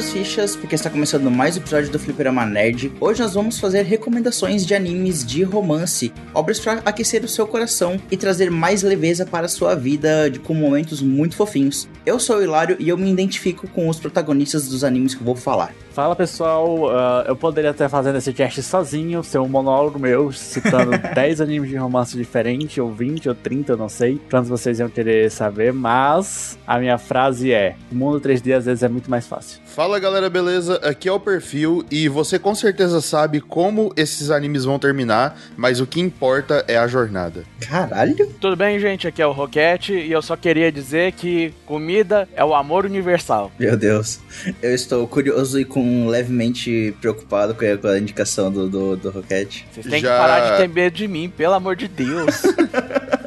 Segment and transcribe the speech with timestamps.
[0.00, 2.90] Suas fichas, porque está começando mais um episódio do Fliperama Nerd.
[2.98, 8.00] Hoje nós vamos fazer recomendações de animes de romance, obras para aquecer o seu coração
[8.10, 11.86] e trazer mais leveza para a sua vida de, com momentos muito fofinhos.
[12.06, 15.26] Eu sou o Hilário e eu me identifico com os protagonistas dos animes que eu
[15.26, 15.74] vou falar.
[15.92, 20.92] Fala pessoal, uh, eu poderia estar fazendo esse cast sozinho, ser um monólogo meu, citando
[21.14, 24.88] 10 animes de romance diferentes, ou 20 ou 30, eu não sei, quantos vocês iam
[24.88, 29.26] querer saber, mas a minha frase é: o mundo 3D às vezes é muito mais
[29.26, 29.60] fácil.
[29.64, 30.76] Fala galera, beleza?
[30.82, 35.80] Aqui é o perfil e você com certeza sabe como esses animes vão terminar, mas
[35.80, 37.44] o que importa é a jornada.
[37.60, 38.14] Caralho!
[38.40, 39.08] Tudo bem, gente?
[39.08, 43.50] Aqui é o Roquete e eu só queria dizer que comida é o amor universal.
[43.58, 44.20] Meu Deus,
[44.62, 49.10] eu estou curioso e com levemente preocupado com a, com a indicação do, do, do
[49.10, 49.62] Rocket.
[49.72, 52.42] Vocês têm Já- que parar de ter medo de mim, pelo amor de Deus.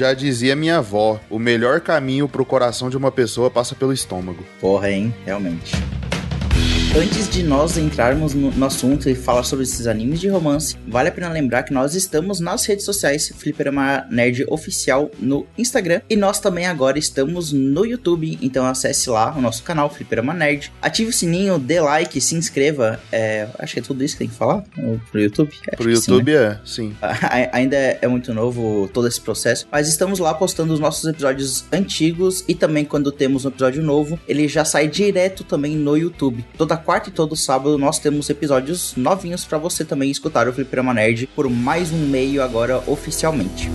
[0.00, 4.42] Já dizia minha avó, o melhor caminho pro coração de uma pessoa passa pelo estômago.
[4.58, 5.14] Porra, hein?
[5.26, 5.74] Realmente.
[6.92, 11.08] Antes de nós entrarmos no, no assunto e falar sobre esses animes de romance, vale
[11.08, 16.16] a pena lembrar que nós estamos nas redes sociais Fliperama Nerd Oficial no Instagram e
[16.16, 21.10] nós também agora estamos no YouTube, então acesse lá o nosso canal Fliperama Nerd, ative
[21.10, 24.34] o sininho, dê like, se inscreva, é, acho que é tudo isso que tem que
[24.34, 24.64] falar
[25.12, 25.52] pro YouTube.
[25.68, 26.16] Acho Pro que sim, né?
[26.16, 26.96] YouTube é, sim.
[27.52, 32.44] Ainda é muito novo todo esse processo, mas estamos lá postando os nossos episódios antigos
[32.48, 36.44] e também quando temos um episódio novo, ele já sai direto também no YouTube.
[36.58, 40.94] Toda quarta e todo sábado nós temos episódios novinhos pra você também escutar o Fliperama
[40.94, 43.70] Nerd por mais um meio agora oficialmente.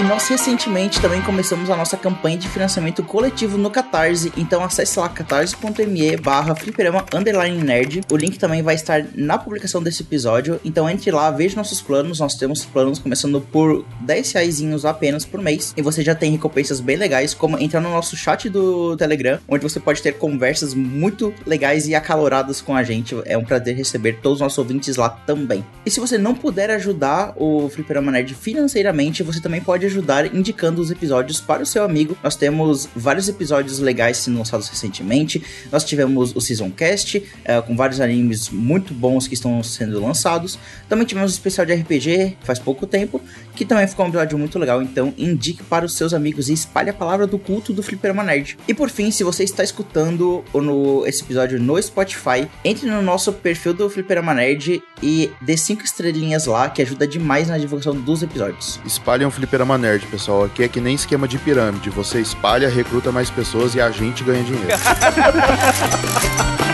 [0.00, 4.98] E nós recentemente também começamos a nossa campanha de financiamento coletivo no Catarse, então acesse
[4.98, 8.00] lá catarse.me barra fliperama underline nerd.
[8.10, 12.18] O link também vai estar na publicação desse episódio, então entre lá, veja nossos planos.
[12.18, 16.80] Nós temos planos começando por 10 reaisinhos apenas por mês, e você já tem recompensas
[16.80, 21.34] bem legais, como entrar no nosso chat do Telegram, onde você pode ter conversas muito
[21.44, 23.14] legais e acaloradas com a gente.
[23.26, 25.62] É um prazer receber todos os nossos ouvintes lá também.
[25.84, 30.80] E se você não puder ajudar o Fliperama Nerd financeiramente, você também pode ajudar indicando
[30.80, 32.16] os episódios para o seu amigo.
[32.22, 35.42] Nós temos vários episódios legais sendo lançados recentemente.
[35.70, 40.58] Nós tivemos o Season Cast, eh, com vários animes muito bons que estão sendo lançados.
[40.88, 43.20] Também tivemos o especial de RPG faz pouco tempo,
[43.54, 44.80] que também ficou um episódio muito legal.
[44.82, 48.56] Então indique para os seus amigos e espalhe a palavra do culto do Fliperama Nerd.
[48.68, 53.02] E por fim, se você está escutando o- no, esse episódio no Spotify, entre no
[53.02, 57.94] nosso perfil do Fliperama Nerd e dê cinco estrelinhas lá, que ajuda demais na divulgação
[57.94, 58.78] dos episódios.
[58.84, 60.44] Espalhem um fliperama nerd, pessoal.
[60.44, 61.90] Aqui é que nem esquema de pirâmide.
[61.90, 64.68] Você espalha, recruta mais pessoas e a gente ganha dinheiro.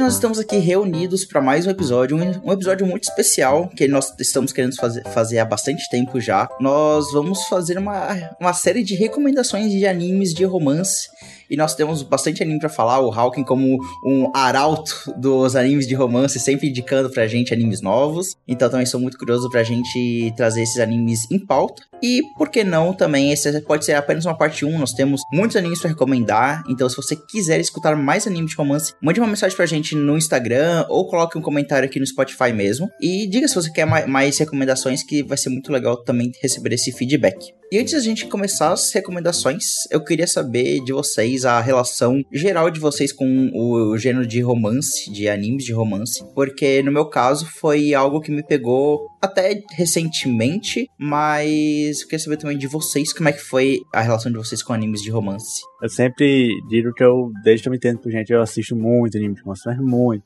[0.00, 3.86] hoje nós estamos aqui reunidos para mais um episódio, um, um episódio muito especial que
[3.86, 6.48] nós estamos querendo fazer, fazer há bastante tempo já.
[6.58, 11.10] Nós vamos fazer uma, uma série de recomendações de animes de romance.
[11.50, 15.94] E nós temos bastante anime para falar, o Hawking como um arauto dos animes de
[15.94, 18.36] romance, sempre indicando pra gente animes novos.
[18.46, 21.82] Então também sou muito curioso pra gente trazer esses animes em pauta.
[22.02, 25.56] E por que não também, esse pode ser apenas uma parte 1, nós temos muitos
[25.56, 26.62] animes para recomendar.
[26.68, 30.16] Então se você quiser escutar mais animes de romance, mande uma mensagem pra gente no
[30.16, 32.88] Instagram ou coloque um comentário aqui no Spotify mesmo.
[33.00, 36.72] E diga se você quer mai- mais recomendações, que vai ser muito legal também receber
[36.74, 37.52] esse feedback.
[37.72, 42.68] E antes da gente começar as recomendações, eu queria saber de vocês a relação geral
[42.68, 47.46] de vocês com o gênero de romance, de animes de romance, porque no meu caso
[47.46, 53.28] foi algo que me pegou até recentemente, mas eu queria saber também de vocês como
[53.28, 55.60] é que foi a relação de vocês com animes de romance.
[55.80, 59.16] Eu sempre digo que eu, desde que eu me entendo por gente, eu assisto muito
[59.16, 60.24] anime de romance, mas muito.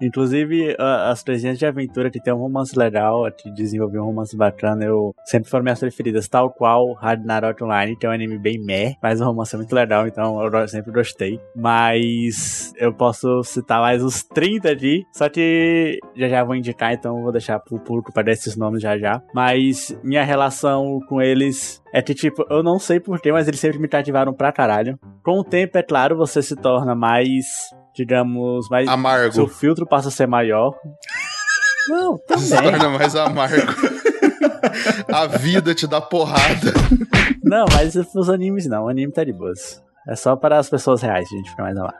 [0.00, 4.84] Inclusive, as presenças de aventura que tem um romance legal, que desenvolver um romance bacana,
[4.84, 8.58] eu sempre foram minhas preferidas, tal qual Hard Naruto Online, que é um anime bem
[8.58, 11.40] meh, mas o romance é muito legal, então eu sempre gostei.
[11.54, 17.22] Mas eu posso citar mais uns 30 aqui, só que já já vou indicar, então
[17.22, 19.22] vou deixar pro público para esses nomes já já.
[19.34, 23.78] Mas minha relação com eles é que, tipo, eu não sei porquê, mas eles sempre
[23.78, 24.98] me cativaram pra caralho.
[25.22, 27.46] Com o tempo, é claro, você se torna mais,
[27.94, 28.84] digamos, mais.
[28.86, 29.46] Seu Amargo.
[29.48, 30.74] filtro passa a ser maior.
[31.88, 32.70] Não, Se também.
[32.70, 33.72] torna mais amargo.
[35.12, 36.72] a vida te dá porrada.
[37.42, 38.84] Não, mas os animes não.
[38.84, 39.82] O anime tá de boas.
[40.08, 41.94] É só para as pessoas reais, a gente fica mais amado.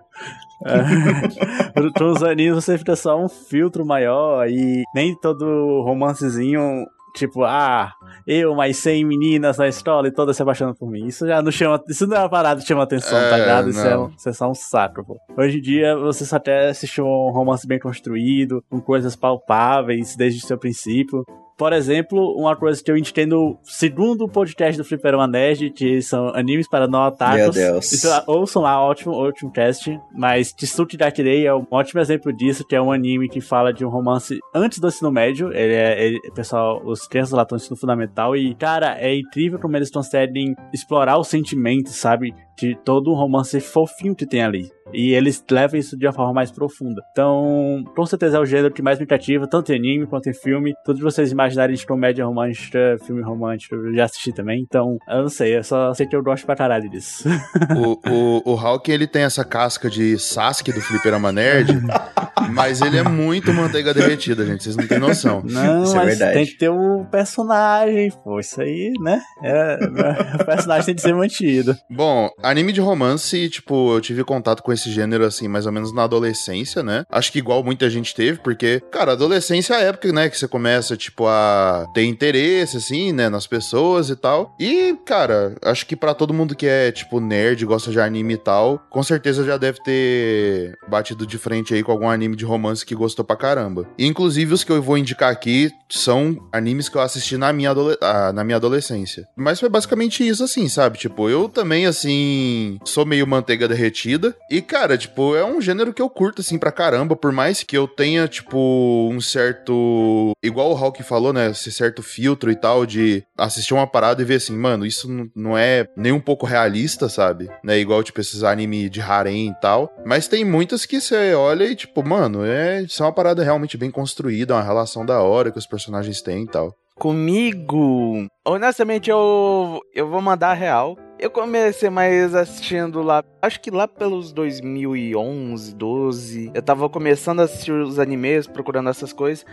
[0.67, 1.91] É.
[1.99, 7.93] Com os animes você fica só um filtro maior e nem todo romancezinho tipo, ah,
[8.27, 11.07] eu mais 100 meninas na escola e todas se apaixonando por mim.
[11.07, 13.71] Isso já não chama, isso não é uma parada que chama atenção, tá É, ligado?
[13.71, 15.17] Isso é, um, isso é só um saco, pô.
[15.37, 20.45] Hoje em dia, você só até assiste um romance bem construído, com coisas palpáveis desde
[20.45, 21.25] o seu princípio.
[21.57, 22.97] Por exemplo, uma coisa que eu
[23.27, 27.55] no segundo podcast do Fliperama Nerd, que são animes para não Meu otakus.
[27.55, 27.93] Deus.
[27.93, 29.97] Então, ouçam lá, ótimo, ótimo cast.
[30.13, 33.85] Mas Tsuki Dakirei é um ótimo exemplo disso, que é um anime que fala de
[33.85, 35.53] um romance antes do ensino médio.
[35.53, 38.35] Ele é, ele- pessoal, os crianças lá estão no ensino fundamental.
[38.37, 42.35] E, cara, é incrível como eles conseguem explorar os sentimentos, sabe?
[42.59, 44.71] De todo um romance fofinho que tem ali.
[44.93, 47.03] E eles levam isso de uma forma mais profunda.
[47.11, 50.35] Então, com certeza é o gênero que mais me cativa, tanto em anime quanto em
[50.35, 50.73] filme.
[50.85, 54.61] Tudo que vocês imaginarem de comédia romântica, filme romântico, eu já assisti também.
[54.61, 57.29] Então, eu não sei, eu só sei que eu gosto pra caralho disso.
[57.77, 61.81] O, o, o Hulk, ele tem essa casca de Sasuke do Fliperama Nerd,
[62.51, 64.65] mas ele é muito manteiga derretida, gente.
[64.65, 65.43] Vocês não têm noção.
[65.45, 66.35] Não, Isso é mas verdade.
[66.35, 68.41] tem que ter um personagem, pô.
[68.41, 69.21] Isso aí, né?
[69.43, 69.79] É,
[70.41, 71.77] o personagem tem que ser mantido.
[71.91, 75.95] Bom, anime de romance, tipo, eu tive contato com esse gênero, assim, mais ou menos
[75.95, 77.05] na adolescência, né?
[77.11, 80.49] Acho que igual muita gente teve, porque, cara, adolescência é a época, né, que você
[80.49, 84.55] começa, tipo, a ter interesse, assim, né, nas pessoas e tal.
[84.59, 88.39] E, cara, acho que pra todo mundo que é, tipo, nerd, gosta de anime e
[88.39, 92.85] tal, com certeza já deve ter batido de frente aí com algum anime de romance
[92.85, 93.87] que gostou pra caramba.
[93.99, 97.73] E, inclusive, os que eu vou indicar aqui são animes que eu assisti na minha,
[98.01, 99.27] ah, na minha adolescência.
[99.37, 100.99] Mas foi basicamente isso, assim, sabe?
[100.99, 104.35] Tipo, eu também, assim, sou meio manteiga derretida.
[104.51, 107.17] E, cara, tipo, é um gênero que eu curto, assim, pra caramba.
[107.17, 110.33] Por mais que eu tenha, tipo, um certo.
[110.43, 111.51] Igual o Hulk falou, né?
[111.51, 115.57] Esse certo filtro e tal, de assistir uma parada e ver assim, mano, isso não
[115.57, 117.49] é nem um pouco realista, sabe?
[117.63, 117.79] Né?
[117.79, 119.93] Igual, tipo, esses anime de harem e tal.
[120.05, 122.14] Mas tem muitas que você olha e, tipo, mano,
[122.45, 126.21] é, isso é uma parada realmente bem construída, uma relação da hora que os personagens
[126.23, 126.75] têm e tal.
[126.97, 130.97] Comigo, honestamente, eu, eu vou mandar real.
[131.19, 136.51] Eu comecei mais assistindo lá, acho que lá pelos 2011, 12.
[136.55, 139.45] Eu tava começando a assistir os animes, procurando essas coisas.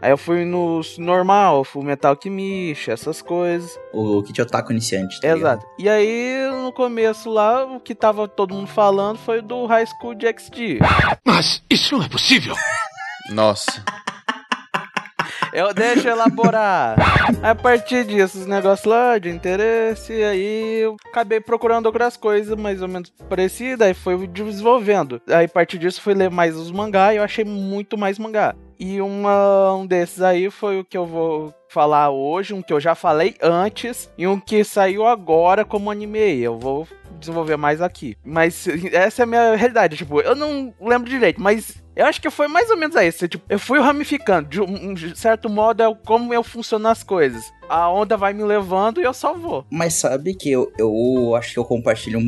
[0.00, 3.78] Aí eu fui no normal, fui Metal Alchemist, essas coisas.
[3.92, 5.20] O Kit Otaku iniciante.
[5.20, 5.58] tá ligado?
[5.58, 5.66] Exato.
[5.78, 10.14] E aí, no começo lá, o que tava todo mundo falando foi do High School
[10.14, 10.78] DxD.
[11.24, 12.54] Mas isso não é possível.
[13.30, 13.84] Nossa.
[15.52, 16.96] Eu deixo elaborar.
[17.42, 22.82] a partir disso, os negócios lá de interesse, aí eu acabei procurando outras coisas mais
[22.82, 25.20] ou menos parecidas, aí foi desenvolvendo.
[25.28, 28.54] Aí a partir disso fui ler mais os mangá e eu achei muito mais mangá.
[28.78, 32.80] E uma, um desses aí foi o que eu vou falar hoje, um que eu
[32.80, 36.40] já falei antes e um que saiu agora como anime.
[36.40, 36.88] Eu vou
[37.18, 38.16] desenvolver mais aqui.
[38.24, 42.30] Mas essa é a minha realidade, tipo, eu não lembro direito, mas eu acho que
[42.30, 43.28] foi mais ou menos isso.
[43.28, 44.48] Tipo, eu fui ramificando.
[44.48, 47.52] De um certo modo, é como eu funciono as coisas.
[47.68, 49.66] A onda vai me levando e eu só vou.
[49.70, 52.20] Mas sabe que eu, eu acho que eu compartilho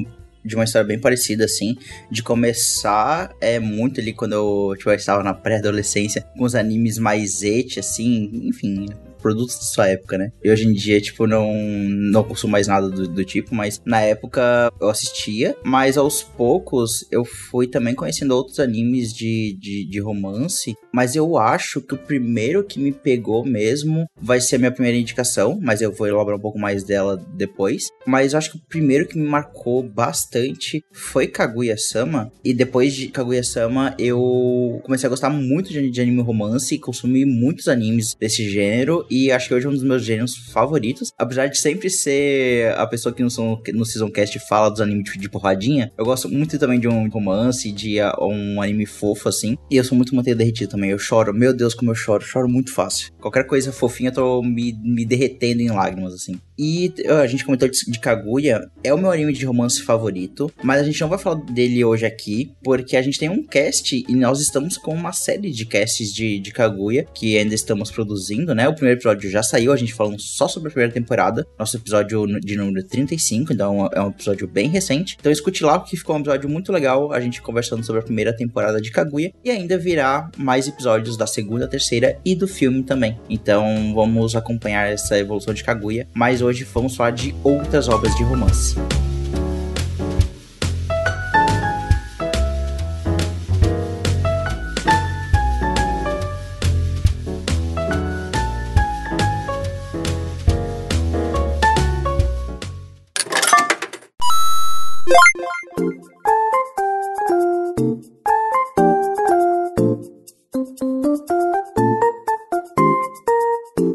[0.45, 1.77] de uma história bem parecida, assim,
[2.11, 6.99] de começar é muito ali quando eu, tipo, eu estava na pré-adolescência, com os animes
[6.99, 8.87] mais et, assim, enfim,
[9.21, 10.33] produtos da sua época, né?
[10.43, 14.01] E hoje em dia, tipo, não, não consumo mais nada do, do tipo, mas na
[14.01, 20.01] época eu assistia, mas aos poucos eu fui também conhecendo outros animes de, de, de
[20.01, 24.73] romance, mas eu acho que o primeiro que me pegou mesmo vai ser a minha
[24.73, 27.89] primeira indicação, mas eu vou elaborar um pouco mais dela depois.
[28.07, 33.09] Mas eu acho que o primeiro que me marcou bastante foi Kaguya-sama, e depois de
[33.09, 38.49] Kaguya-sama eu comecei a gostar muito de, de anime romance e consumi muitos animes desse
[38.49, 41.13] gênero, e acho que hoje é um dos meus gêneros favoritos.
[41.19, 43.29] Apesar de sempre ser a pessoa que no,
[43.75, 47.73] no Seasoncast fala dos animes de, de porradinha, eu gosto muito também de um romance,
[47.73, 49.57] de ah, um anime fofo assim.
[49.71, 50.91] E eu sou muito manteiga derretida também.
[50.91, 53.13] Eu choro, meu Deus, como eu choro, choro muito fácil.
[53.21, 56.41] Qualquer coisa fofinha, eu tô me, me derretendo em lágrimas assim.
[56.59, 60.53] E ah, a gente comentou de, de Kaguya, é o meu anime de romance favorito,
[60.63, 64.05] mas a gente não vai falar dele hoje aqui, porque a gente tem um cast
[64.07, 68.55] e nós estamos com uma série de casts de, de Kaguya que ainda estamos produzindo,
[68.55, 68.69] né?
[68.69, 72.27] O primeiro episódio já saiu, a gente falando só sobre a primeira temporada, nosso episódio
[72.41, 75.17] de número 35, então é um episódio bem recente.
[75.19, 78.35] Então escute lá, porque ficou um episódio muito legal, a gente conversando sobre a primeira
[78.35, 83.19] temporada de Kaguya, e ainda virá mais episódios da segunda, terceira e do filme também.
[83.29, 88.23] Então vamos acompanhar essa evolução de Kaguya, mas hoje vamos falar de outras obras de
[88.23, 88.77] romance.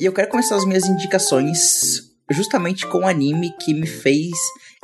[0.05, 4.29] E eu quero começar as minhas indicações justamente com o anime que me fez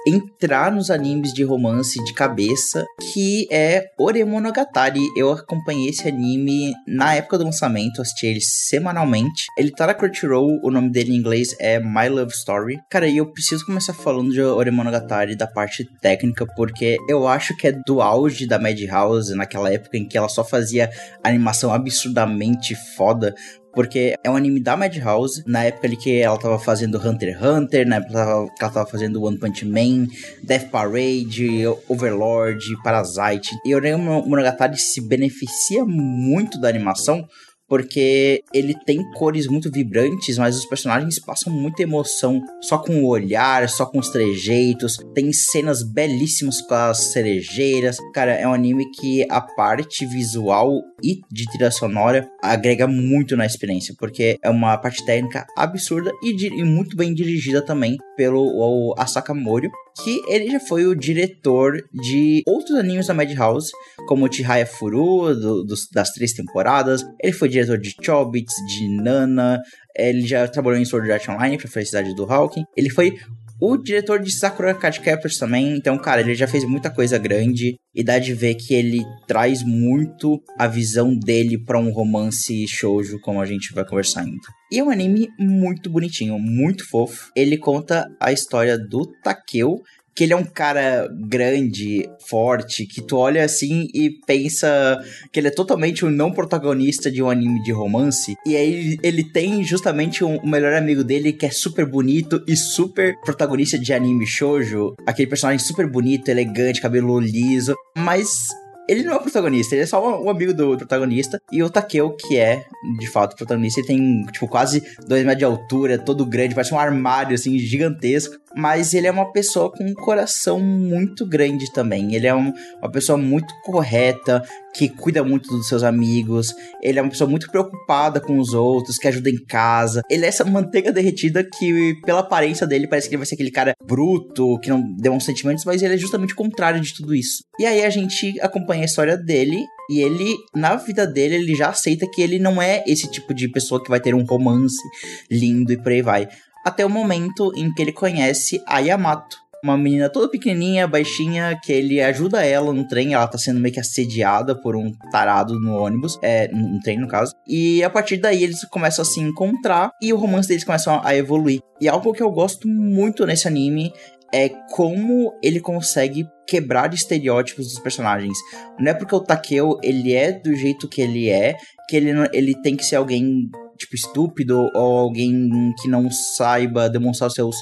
[0.07, 5.07] entrar nos animes de romance de cabeça, que é Oremonogatari.
[5.15, 9.45] Eu acompanhei esse anime na época do lançamento, assisti ele semanalmente.
[9.57, 12.79] Ele tá na Crunchyroll, o nome dele em inglês é My Love Story.
[12.89, 17.67] Cara, e eu preciso começar falando de Oremonogatari da parte técnica, porque eu acho que
[17.67, 20.89] é do auge da Madhouse, naquela época em que ela só fazia
[21.23, 23.35] animação absurdamente foda,
[23.73, 27.41] porque é um anime da Madhouse, na época ali que ela tava fazendo Hunter x
[27.41, 28.13] Hunter, na época
[28.55, 30.07] que ela tava fazendo One Punch Man,
[30.43, 33.55] Death Parade, Overlord, Parasite.
[33.65, 37.25] E o Monogatari se beneficia muito da animação
[37.71, 43.07] porque ele tem cores muito vibrantes, mas os personagens passam muita emoção só com o
[43.07, 44.97] olhar, só com os trejeitos.
[45.15, 47.95] Tem cenas belíssimas com as cerejeiras.
[48.13, 53.45] Cara, é um anime que a parte visual e de trilha sonora agrega muito na
[53.45, 59.33] experiência, porque é uma parte técnica absurda e, e muito bem dirigida também pelo Asaka
[59.33, 59.69] Mori,
[60.03, 63.71] que ele já foi o diretor de outros animes da Madhouse,
[64.07, 67.05] como Chihaya Furu, do, do, das três temporadas.
[67.21, 69.61] Ele foi diretor de Chobits, de Nana.
[69.95, 72.63] Ele já trabalhou em Sword Art Online, pra felicidade do Hawking.
[72.77, 73.17] Ele foi
[73.61, 77.75] o diretor de Sakura Card Captors também, então, cara, ele já fez muita coisa grande
[77.93, 83.19] e dá de ver que ele traz muito a visão dele para um romance shoujo,
[83.21, 84.47] como a gente vai conversar ainda.
[84.71, 87.29] E é um anime muito bonitinho, muito fofo.
[87.35, 89.81] Ele conta a história do Takeo,
[90.15, 94.99] que ele é um cara grande, forte, que tu olha assim e pensa
[95.31, 98.35] que ele é totalmente um não protagonista de um anime de romance.
[98.45, 102.55] E aí ele tem justamente um, o melhor amigo dele que é super bonito e
[102.55, 104.95] super protagonista de anime shoujo.
[105.05, 107.75] Aquele personagem super bonito, elegante, cabelo liso.
[107.97, 108.47] Mas
[108.91, 111.39] ele não é o protagonista, ele é só um amigo do protagonista.
[111.49, 112.65] E o Takeo, que é,
[112.99, 116.73] de fato, o protagonista, ele tem, tipo, quase dois metros de altura, todo grande, parece
[116.73, 118.35] um armário, assim, gigantesco.
[118.53, 122.13] Mas ele é uma pessoa com um coração muito grande também.
[122.13, 124.43] Ele é um, uma pessoa muito correta,
[124.73, 126.53] que cuida muito dos seus amigos.
[126.81, 130.01] Ele é uma pessoa muito preocupada com os outros, que ajuda em casa.
[130.09, 133.51] Ele é essa manteiga derretida que, pela aparência dele, parece que ele vai ser aquele
[133.51, 137.43] cara bruto, que não demonstra sentimentos, mas ele é justamente o contrário de tudo isso.
[137.59, 139.57] E aí a gente acompanha a história dele
[139.89, 143.49] e ele, na vida dele, ele já aceita que ele não é esse tipo de
[143.49, 144.81] pessoa que vai ter um romance
[145.29, 146.29] lindo e por aí vai.
[146.65, 151.71] Até o momento em que ele conhece a Yamato, uma menina toda pequenininha, baixinha, que
[151.71, 153.13] ele ajuda ela no trem.
[153.13, 157.07] Ela tá sendo meio que assediada por um tarado no ônibus, é, no trem no
[157.07, 157.33] caso.
[157.47, 161.15] E a partir daí eles começam a se encontrar e o romance deles começa a
[161.15, 161.61] evoluir.
[161.79, 163.93] E algo que eu gosto muito nesse anime
[164.33, 168.37] é como ele consegue quebrar estereótipos dos personagens.
[168.79, 171.57] Não é porque o Takeo ele é do jeito que ele é,
[171.89, 175.49] que ele, ele tem que ser alguém tipo estúpido ou alguém
[175.81, 177.55] que não saiba demonstrar seus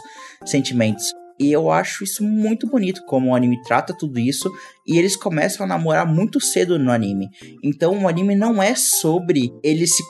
[0.45, 1.13] sentimentos.
[1.39, 4.51] E eu acho isso muito bonito como o anime trata tudo isso
[4.85, 7.29] e eles começam a namorar muito cedo no anime.
[7.63, 10.03] Então o anime não é sobre eles se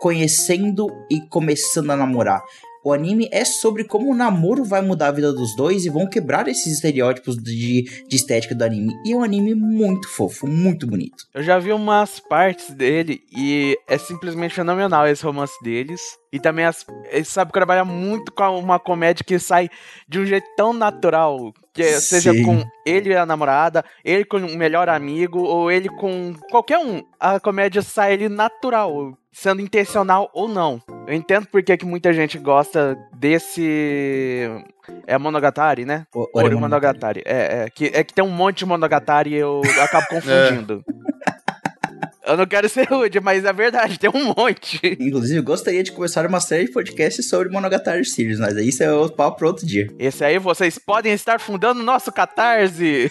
[0.00, 2.42] conhecendo e começando a namorar.
[2.86, 6.08] O anime é sobre como o namoro vai mudar a vida dos dois e vão
[6.08, 8.94] quebrar esses estereótipos de, de estética do anime.
[9.04, 11.24] E é um anime muito fofo, muito bonito.
[11.34, 16.00] Eu já vi umas partes dele e é simplesmente fenomenal esse romance deles.
[16.32, 19.68] E também as, ele sabe trabalhar muito com uma comédia que sai
[20.08, 21.52] de um jeito tão natural.
[21.72, 22.00] Que Sim.
[22.00, 26.78] seja com ele e a namorada, ele com o melhor amigo, ou ele com qualquer
[26.78, 27.02] um.
[27.20, 30.80] A comédia sai ele natural sendo intencional ou não.
[31.06, 34.48] Eu entendo porque que muita gente gosta desse.
[35.06, 36.06] É Monogatari, né?
[36.14, 37.22] O, Ori Monogatari.
[37.26, 40.82] É, é, que, é que tem um monte de Monogatari e eu acabo confundindo.
[41.12, 41.15] É.
[42.26, 44.80] Eu não quero ser rude, mas é verdade, tem um monte.
[44.98, 48.92] Inclusive, eu gostaria de começar uma série de podcasts sobre Monogatari Series, mas isso é
[48.92, 49.86] outro papo para outro dia.
[49.96, 53.10] Esse aí vocês podem estar fundando o nosso Catarse.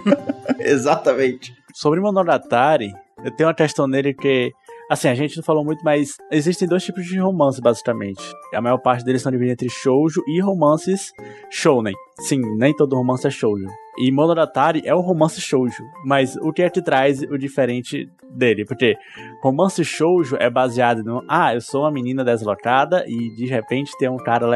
[0.58, 1.54] Exatamente.
[1.74, 2.90] Sobre Monogatari,
[3.22, 4.50] eu tenho uma questão nele que
[4.88, 8.22] Assim, a gente não falou muito, mas existem dois tipos de romance, basicamente.
[8.54, 11.10] A maior parte deles são divididos entre shoujo e romances
[11.50, 11.94] shounen.
[12.18, 13.68] Sim, nem todo romance é shoujo.
[13.98, 18.64] E Monogatari é um romance shoujo, mas o que é que traz o diferente dele?
[18.64, 18.94] Porque
[19.42, 24.08] romance shoujo é baseado no ah, eu sou uma menina deslocada e de repente tem
[24.08, 24.46] um cara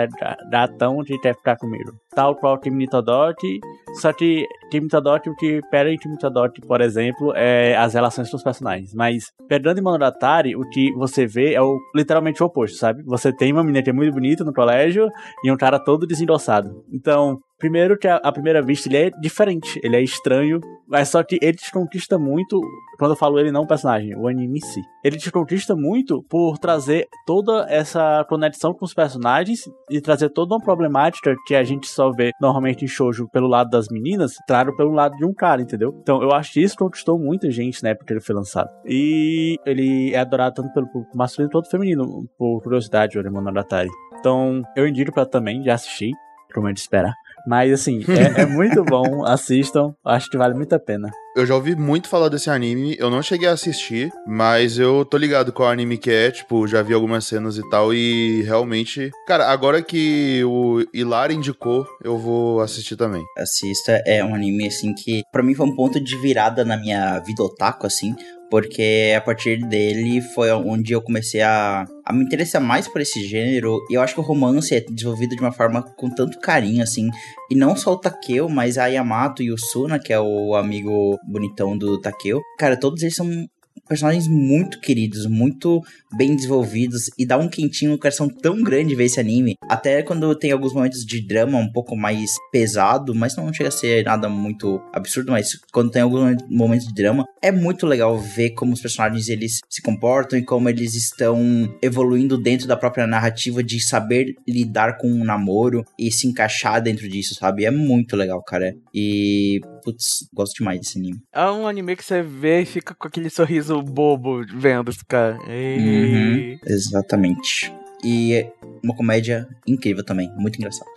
[0.51, 1.93] gatão que quer ficar comigo.
[2.15, 3.61] Tal qual Kimi Todoki,
[3.95, 8.31] só que Kimi Todoki, o que pega em Kimi Todoki, por exemplo, é as relações
[8.31, 8.95] com os personagens.
[8.95, 13.03] Mas pegando em Monogatari, o que você vê é o, literalmente o oposto, sabe?
[13.05, 15.09] Você tem uma menina que é muito bonita no colégio
[15.45, 16.85] e um cara todo desendossado.
[16.93, 21.39] Então, Primeiro que à primeira vista ele é diferente, ele é estranho, mas só que
[21.43, 22.59] ele te conquista muito,
[22.99, 24.81] quando eu falo ele não o personagem, o anime em si.
[25.05, 30.55] Ele te conquista muito por trazer toda essa conexão com os personagens e trazer toda
[30.55, 34.75] uma problemática que a gente só vê normalmente em shoujo pelo lado das meninas, trago
[34.75, 35.95] pelo lado de um cara, entendeu?
[36.01, 38.71] Então eu acho que isso conquistou muita gente na época que ele foi lançado.
[38.87, 43.91] E ele é adorado tanto pelo público masculino quanto feminino, por curiosidade, o Monogatari.
[44.19, 46.13] Então eu indico para também já assistir,
[46.55, 47.13] como é de esperar.
[47.51, 51.11] Mas assim, é, é muito bom, assistam, acho que vale muito a pena.
[51.35, 55.17] Eu já ouvi muito falar desse anime, eu não cheguei a assistir, mas eu tô
[55.17, 59.11] ligado qual anime que é, tipo, já vi algumas cenas e tal, e realmente.
[59.27, 63.25] Cara, agora que o Hilar indicou, eu vou assistir também.
[63.37, 67.19] Assista, é um anime, assim, que para mim foi um ponto de virada na minha
[67.19, 68.15] vida otaku, assim,
[68.51, 73.25] porque a partir dele foi onde eu comecei a, a me interessar mais por esse
[73.27, 73.79] gênero.
[73.89, 77.09] E eu acho que o romance é desenvolvido de uma forma com tanto carinho, assim.
[77.49, 81.17] E não só o Takeo, mas a Yamato e o Suna, que é o amigo
[81.29, 82.41] bonitão do Takeo.
[82.59, 83.47] Cara, todos eles são
[83.91, 85.83] personagens muito queridos, muito
[86.17, 89.57] bem desenvolvidos e dá um quentinho no coração tão grande ver esse anime.
[89.69, 93.73] Até quando tem alguns momentos de drama um pouco mais pesado, mas não chega a
[93.73, 98.51] ser nada muito absurdo, mas quando tem alguns momentos de drama, é muito legal ver
[98.51, 101.41] como os personagens eles se comportam e como eles estão
[101.83, 107.09] evoluindo dentro da própria narrativa de saber lidar com um namoro e se encaixar dentro
[107.09, 107.65] disso, sabe?
[107.65, 108.75] É muito legal, cara.
[108.95, 111.23] E putz, gosto demais desse anime.
[111.33, 115.39] É um anime que você vê e fica com aquele sorriso bobo vendo esse cara.
[115.47, 117.73] Uhum, exatamente.
[118.05, 120.89] E é uma comédia incrível também, muito engraçado.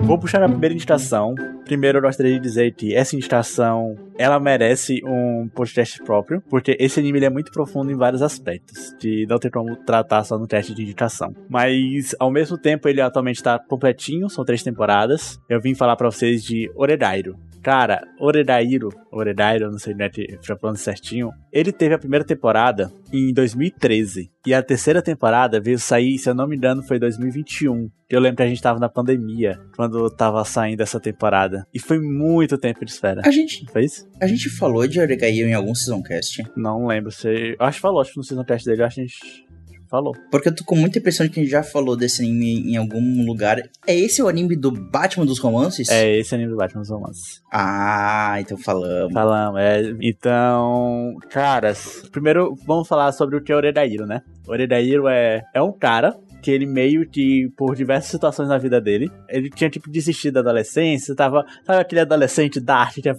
[0.00, 1.34] Vou puxar a primeira indicação.
[1.64, 6.98] Primeiro, eu gostaria de dizer que essa indicação ela merece um podcast próprio, porque esse
[6.98, 10.74] anime é muito profundo em vários aspectos, que não tem como tratar só no teste
[10.74, 11.34] de indicação.
[11.48, 15.38] Mas, ao mesmo tempo, ele atualmente está completinho, são três temporadas.
[15.48, 17.36] Eu vim falar para vocês de Oredairo.
[17.62, 20.08] Cara, Oredairo, Oredairo, não sei né,
[20.44, 24.30] pra falando certinho, ele teve a primeira temporada em 2013.
[24.46, 27.90] E a terceira temporada veio sair, se eu não me engano, foi 2021.
[28.08, 31.66] Eu lembro que a gente tava na pandemia, quando tava saindo essa temporada.
[31.74, 33.20] E foi muito tempo de espera.
[33.24, 33.66] A gente.
[33.70, 34.08] Foi isso?
[34.20, 36.42] A gente falou de Oregaio em algum Seasoncast?
[36.56, 37.10] Não lembro.
[37.10, 37.56] Se...
[37.58, 39.47] Eu acho que falou, acho que no Seasoncast dele, acho que a gente
[39.88, 40.14] falou.
[40.30, 42.76] Porque eu tô com muita impressão de que a gente já falou desse anime em
[42.76, 43.58] algum lugar.
[43.86, 45.88] É esse o anime do Batman dos romances?
[45.88, 47.42] É esse anime do Batman dos romances.
[47.52, 49.12] Ah, então falamos.
[49.12, 49.94] Falamos, é.
[50.00, 54.22] Então, caras, primeiro vamos falar sobre o que é Oredairo, né?
[54.46, 59.10] Oredairo é, é um cara que ele meio que, por diversas situações na vida dele,
[59.28, 63.14] ele tinha, tipo, desistido da adolescência, tava, sabe aquele adolescente dark que é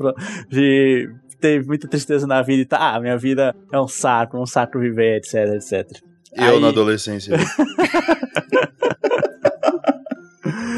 [0.50, 4.46] de teve muita tristeza na vida e tá, ah, minha vida é um saco, um
[4.46, 6.09] saco viver, etc, etc.
[6.34, 6.60] Eu Aí...
[6.60, 7.36] na adolescência.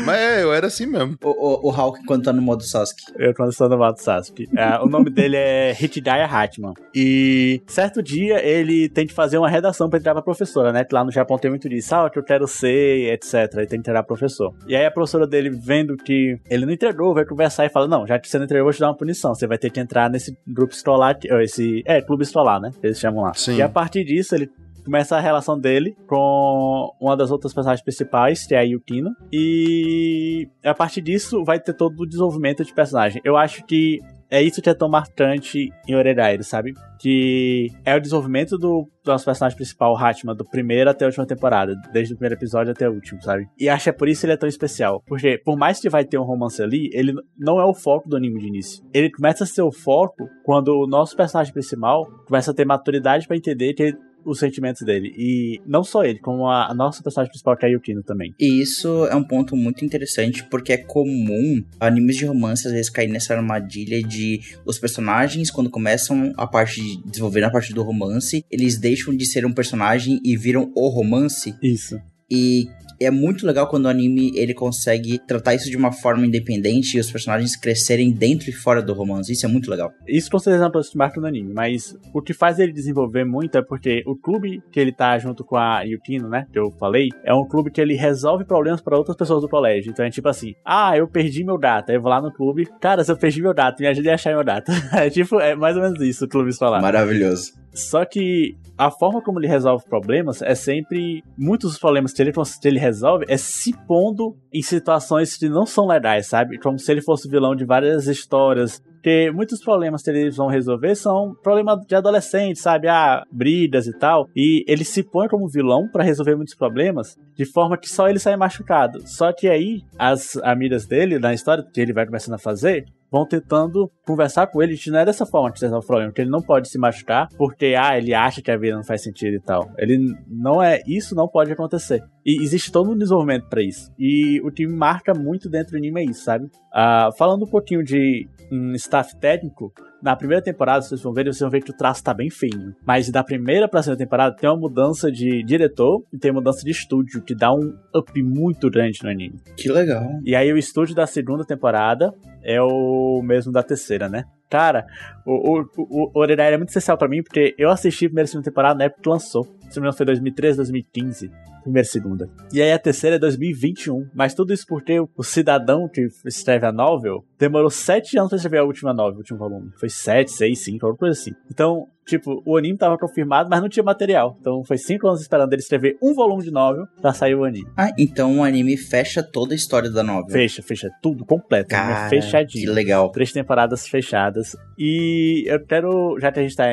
[0.05, 1.15] Mas é, eu era assim mesmo.
[1.23, 3.03] O, o, o Hulk quando tá no modo Sasuke.
[3.17, 4.47] Eu quando estou no modo Sasuke.
[4.55, 6.73] É, o nome dele é Hitidaya Hatman.
[6.93, 10.83] E certo dia ele tem que fazer uma redação pra entrar pra professora, né?
[10.83, 11.95] Que lá no Japão tem muito disso.
[11.95, 13.33] Ah, que eu quero ser, etc.
[13.55, 14.53] Ele tem que entrar professor.
[14.67, 18.05] E aí a professora dele, vendo que ele não entregou, vai conversar e fala: Não,
[18.07, 19.33] já que você não entregou, eu vou te dar uma punição.
[19.33, 21.83] Você vai ter que entrar nesse grupo escolar, esse.
[21.85, 22.71] É, clube escolar, né?
[22.81, 23.33] Eles chamam lá.
[23.33, 23.57] Sim.
[23.57, 24.49] E a partir disso, ele
[24.83, 29.11] começa a relação dele com uma das outras personagens principais, que é a Yukino.
[29.31, 33.21] E a partir disso vai ter todo o desenvolvimento de personagem.
[33.23, 33.99] Eu acho que
[34.31, 36.73] é isso que é tão marcante em Oregairo, sabe?
[36.97, 41.25] Que é o desenvolvimento do, do nosso personagem principal, Hatma, do primeiro até a última
[41.25, 43.49] temporada, desde o primeiro episódio até o último, sabe?
[43.59, 45.03] E acho que é por isso que ele é tão especial.
[45.05, 48.15] Porque, por mais que vai ter um romance ali, ele não é o foco do
[48.15, 48.81] anime de início.
[48.93, 53.27] Ele começa a ser o foco quando o nosso personagem principal começa a ter maturidade
[53.27, 55.13] para entender que ele os sentimentos dele.
[55.17, 58.33] E não só ele, como a, a nossa personagem principal, que é a Yukino também.
[58.39, 62.89] E isso é um ponto muito interessante, porque é comum animes de romance às vezes
[62.89, 67.83] cair nessa armadilha de os personagens, quando começam a parte de desenvolver a parte do
[67.83, 71.55] romance, eles deixam de ser um personagem e viram o romance.
[71.61, 71.99] Isso.
[72.29, 72.67] E
[73.03, 76.99] é muito legal quando o anime ele consegue tratar isso de uma forma independente e
[76.99, 79.31] os personagens crescerem dentro e fora do romance.
[79.31, 79.91] Isso é muito legal.
[80.07, 83.57] Isso com certeza não se marca no anime, mas o que faz ele desenvolver muito
[83.57, 87.09] é porque o clube que ele tá junto com a Yukino, né, que eu falei,
[87.23, 89.91] é um clube que ele resolve problemas para outras pessoas do colégio.
[89.91, 93.03] Então é tipo assim, ah, eu perdi meu data, eu vou lá no clube, cara,
[93.03, 94.71] se eu perdi meu data, me ajude a achar meu data.
[94.93, 96.81] é tipo, é mais ou menos isso o clube falar.
[96.81, 97.60] Maravilhoso.
[97.73, 101.23] Só que a forma como ele resolve problemas é sempre.
[101.37, 105.65] Muitos dos problemas que ele, que ele resolve é se pondo em situações que não
[105.65, 106.57] são legais, sabe?
[106.57, 110.93] Como se ele fosse vilão de várias histórias Porque muitos problemas que eles vão resolver
[110.93, 112.87] são problemas de adolescente, sabe?
[112.87, 114.27] Ah, brigas e tal.
[114.35, 118.19] E ele se põe como vilão para resolver muitos problemas de forma que só ele
[118.19, 119.01] sai machucado.
[119.07, 123.25] Só que aí, as amigas dele, na história que ele vai começando a fazer, vão
[123.25, 126.41] tentando conversar com ele, não é dessa forma que resolve o problema, que ele não
[126.41, 129.69] pode se machucar porque, ah, ele acha que a vida não faz sentido e tal.
[129.77, 132.01] Ele não é, isso não pode acontecer.
[132.25, 133.91] E existe todo um desenvolvimento para isso.
[133.99, 136.49] E o time marca muito dentro do anime é isso, sabe?
[136.73, 141.39] Ah, falando um pouquinho de um staff técnico, na primeira temporada, vocês vão ver, vocês
[141.39, 142.75] vão ver que o traço tá bem feio.
[142.85, 146.63] Mas da primeira pra segunda temporada tem uma mudança de diretor e tem uma mudança
[146.63, 149.39] de estúdio, que dá um up muito grande no anime.
[149.55, 150.03] Que legal.
[150.25, 154.23] E aí o estúdio da segunda temporada é o mesmo da terceira, né?
[154.51, 154.85] Cara,
[155.25, 158.43] o, o, o, é muito especial para mim, porque eu assisti a primeira e segunda
[158.43, 159.45] temporada na época que lançou.
[159.45, 162.29] Se não me engano, foi 2013, 2015 primeira e segunda.
[162.51, 164.09] E aí a terceira é 2021.
[164.13, 168.57] Mas tudo isso porque o cidadão que escreve a novel demorou sete anos pra escrever
[168.57, 169.71] a última novel, o último volume.
[169.79, 171.31] Foi sete, seis, cinco, alguma coisa assim.
[171.49, 174.37] Então, tipo, o anime tava confirmado, mas não tinha material.
[174.39, 177.69] Então foi cinco anos esperando ele escrever um volume de novel pra sair o anime.
[177.77, 180.29] Ah, então o anime fecha toda a história da novel.
[180.29, 181.69] Fecha, fecha tudo completo.
[181.69, 182.65] Cara, é fechadinho.
[182.65, 183.09] Que legal.
[183.11, 184.55] Três temporadas fechadas.
[184.77, 186.65] E eu quero, já que a gente tá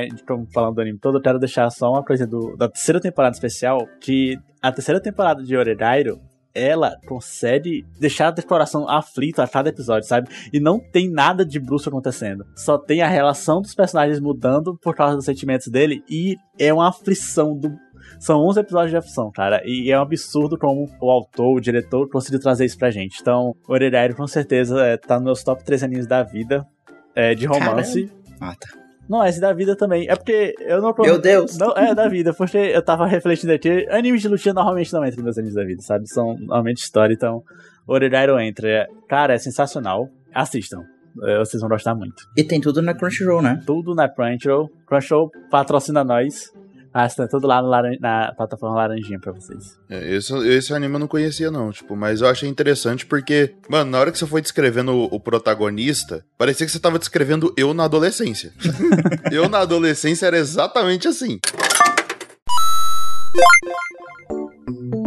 [0.52, 3.86] falando do anime todo, eu quero deixar só uma coisa do, da terceira temporada especial,
[4.00, 6.20] que a terceira temporada de Oredairo
[6.58, 10.28] ela consegue deixar a coração aflito a cada episódio, sabe?
[10.52, 12.44] E não tem nada de bruxo acontecendo.
[12.56, 16.88] Só tem a relação dos personagens mudando por causa dos sentimentos dele e é uma
[16.88, 17.70] aflição do.
[18.18, 19.62] São 11 episódios de aflição, cara.
[19.64, 23.18] E é um absurdo como o autor, o diretor, conseguiu trazer isso pra gente.
[23.20, 26.66] Então, Oredairo com certeza é, tá nos meus top 3 animes da vida
[27.14, 28.06] é, de romance.
[28.06, 28.18] Caramba.
[28.40, 28.87] Ah, tá.
[29.08, 30.08] Não, esse da vida também.
[30.08, 30.94] É porque eu não.
[30.98, 31.56] Meu Deus!
[31.56, 33.86] Não, é da vida, porque eu tava refletindo aqui.
[33.90, 36.06] Animes de lutinha normalmente não entram nos animes da vida, sabe?
[36.08, 37.42] São normalmente história, então.
[37.86, 38.86] Oregairo entra.
[39.08, 40.10] Cara, é sensacional.
[40.34, 40.84] Assistam.
[41.22, 42.28] É, Vocês vão gostar muito.
[42.36, 43.62] E tem tudo na Crunchyroll, né?
[43.66, 44.70] Tudo na Crunchyroll.
[44.86, 46.52] Crunchyroll patrocina nós.
[47.00, 49.78] Ah, está tudo lá no laran- na plataforma laranjinha pra vocês.
[49.88, 53.88] É, esse, esse anime eu não conhecia, não, tipo, mas eu achei interessante porque, mano,
[53.92, 57.72] na hora que você foi descrevendo o, o protagonista, parecia que você tava descrevendo eu
[57.72, 58.52] na adolescência.
[59.30, 61.38] eu na adolescência era exatamente assim.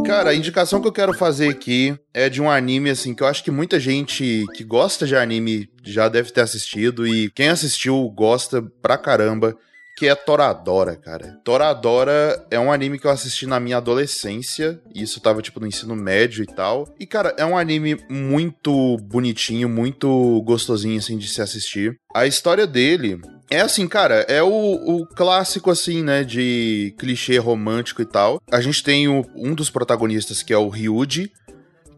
[0.06, 3.28] Cara, a indicação que eu quero fazer aqui é de um anime, assim, que eu
[3.28, 8.10] acho que muita gente que gosta de anime já deve ter assistido, e quem assistiu
[8.16, 9.58] gosta pra caramba,
[10.02, 11.38] que é Toradora, cara.
[11.44, 15.68] Toradora é um anime que eu assisti na minha adolescência, e isso tava, tipo, no
[15.68, 16.88] ensino médio e tal.
[17.00, 22.00] E, cara, é um anime muito bonitinho, muito gostosinho, assim, de se assistir.
[22.16, 28.02] A história dele é assim, cara, é o, o clássico, assim, né, de clichê romântico
[28.02, 28.42] e tal.
[28.52, 31.32] A gente tem o- um dos protagonistas, que é o Ryuji,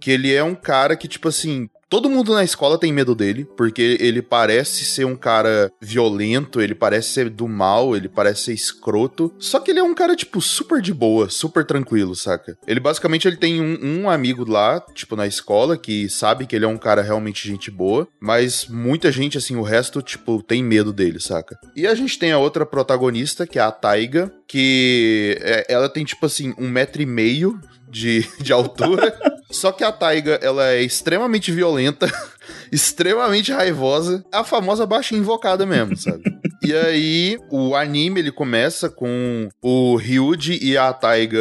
[0.02, 3.46] que ele é um cara que, tipo assim, todo mundo na escola tem medo dele,
[3.56, 8.54] porque ele parece ser um cara violento, ele parece ser do mal, ele parece ser
[8.54, 9.32] escroto.
[9.38, 12.58] Só que ele é um cara, tipo, super de boa, super tranquilo, saca?
[12.66, 16.66] Ele basicamente ele tem um, um amigo lá, tipo, na escola, que sabe que ele
[16.66, 20.92] é um cara realmente gente boa, mas muita gente, assim, o resto, tipo, tem medo
[20.92, 21.56] dele, saca?
[21.76, 26.04] E a gente tem a outra protagonista, que é a Taiga, que é- ela tem,
[26.04, 27.62] tipo assim, um metro e meio
[27.94, 29.16] de, de altura.
[29.50, 32.12] Só que a Taiga, ela é extremamente violenta,
[32.72, 36.24] extremamente raivosa, a famosa baixa invocada mesmo, sabe?
[36.64, 41.40] e aí, o anime, ele começa com o Ryuji e a Taiga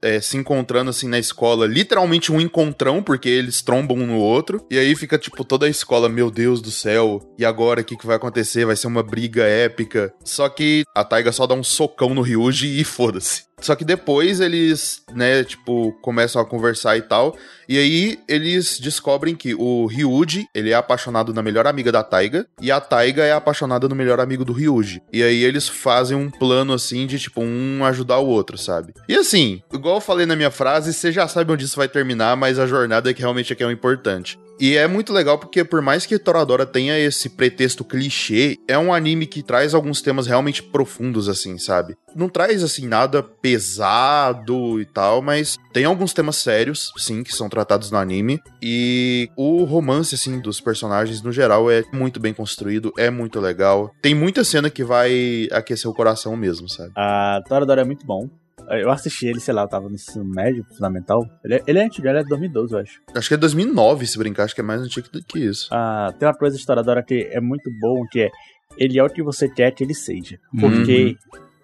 [0.00, 4.64] é, se encontrando assim na escola, literalmente um encontrão, porque eles trombam um no outro.
[4.70, 7.96] E aí fica, tipo, toda a escola, meu Deus do céu, e agora o que,
[7.96, 8.64] que vai acontecer?
[8.64, 10.14] Vai ser uma briga épica.
[10.24, 13.45] Só que a Taiga só dá um socão no Ryuji e foda-se.
[13.60, 17.36] Só que depois eles, né, tipo, começam a conversar e tal.
[17.68, 22.46] E aí eles descobrem que o Ryuji, ele é apaixonado na melhor amiga da Taiga.
[22.60, 25.02] E a Taiga é apaixonada no melhor amigo do Ryuji.
[25.12, 28.92] E aí eles fazem um plano assim de, tipo, um ajudar o outro, sabe?
[29.08, 32.36] E assim, igual eu falei na minha frase, você já sabe onde isso vai terminar,
[32.36, 34.38] mas a jornada é que realmente é que é o importante.
[34.58, 38.92] E é muito legal porque, por mais que Toradora tenha esse pretexto clichê, é um
[38.92, 41.96] anime que traz alguns temas realmente profundos, assim, sabe?
[42.14, 47.48] Não traz, assim, nada pesado e tal, mas tem alguns temas sérios, sim, que são
[47.48, 48.40] tratados no anime.
[48.62, 53.90] E o romance, assim, dos personagens, no geral, é muito bem construído, é muito legal.
[54.00, 56.92] Tem muita cena que vai aquecer o coração mesmo, sabe?
[56.96, 58.28] A Toradora é muito bom.
[58.70, 61.24] Eu assisti ele, sei lá, eu tava no ensino médio, fundamental.
[61.44, 63.00] Ele é, ele é antigo, ele é de 2012, eu acho.
[63.14, 65.68] Acho que é 2009, se brincar, acho que é mais antigo do que isso.
[65.72, 68.30] Ah, tem uma coisa de Toradora que é muito bom, que é
[68.76, 70.38] ele é o que você quer que ele seja.
[70.58, 71.16] Porque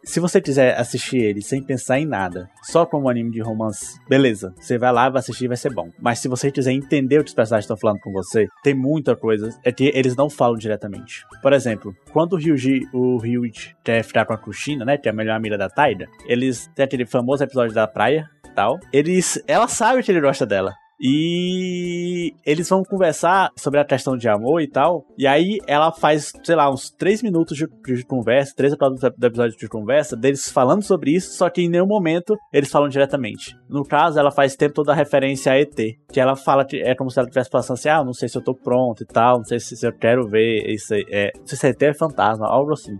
[0.04, 3.98] se você quiser assistir ele sem pensar em nada, só como um anime de romance,
[4.08, 4.52] beleza.
[4.58, 5.90] Você vai lá, vai assistir vai ser bom.
[6.00, 9.14] Mas se você quiser entender o que os personagens estão falando com você, tem muita
[9.14, 9.50] coisa.
[9.64, 11.24] É que eles não falam diretamente.
[11.40, 14.96] Por exemplo, quando o Ryuji, o Ryuji quer ficar com a Kushina, né?
[14.96, 18.78] Que é a melhor amiga da Taida, eles têm aquele famoso episódio da praia tal.
[18.92, 19.42] Eles.
[19.46, 20.74] Ela sabe que ele gosta dela.
[21.02, 25.04] E eles vão conversar sobre a questão de amor e tal.
[25.18, 29.58] E aí ela faz, sei lá, uns 3 minutos de, de conversa, 3 do episódio
[29.58, 33.56] de conversa, deles falando sobre isso, só que em nenhum momento eles falam diretamente.
[33.68, 35.74] No caso, ela faz tempo toda a referência a ET.
[36.12, 38.38] Que ela fala que é como se ela estivesse passando assim: ah, não sei se
[38.38, 41.04] eu tô pronto e tal, não sei se, se eu quero ver isso aí.
[41.10, 42.96] É, não sei se ET é fantasma, algo assim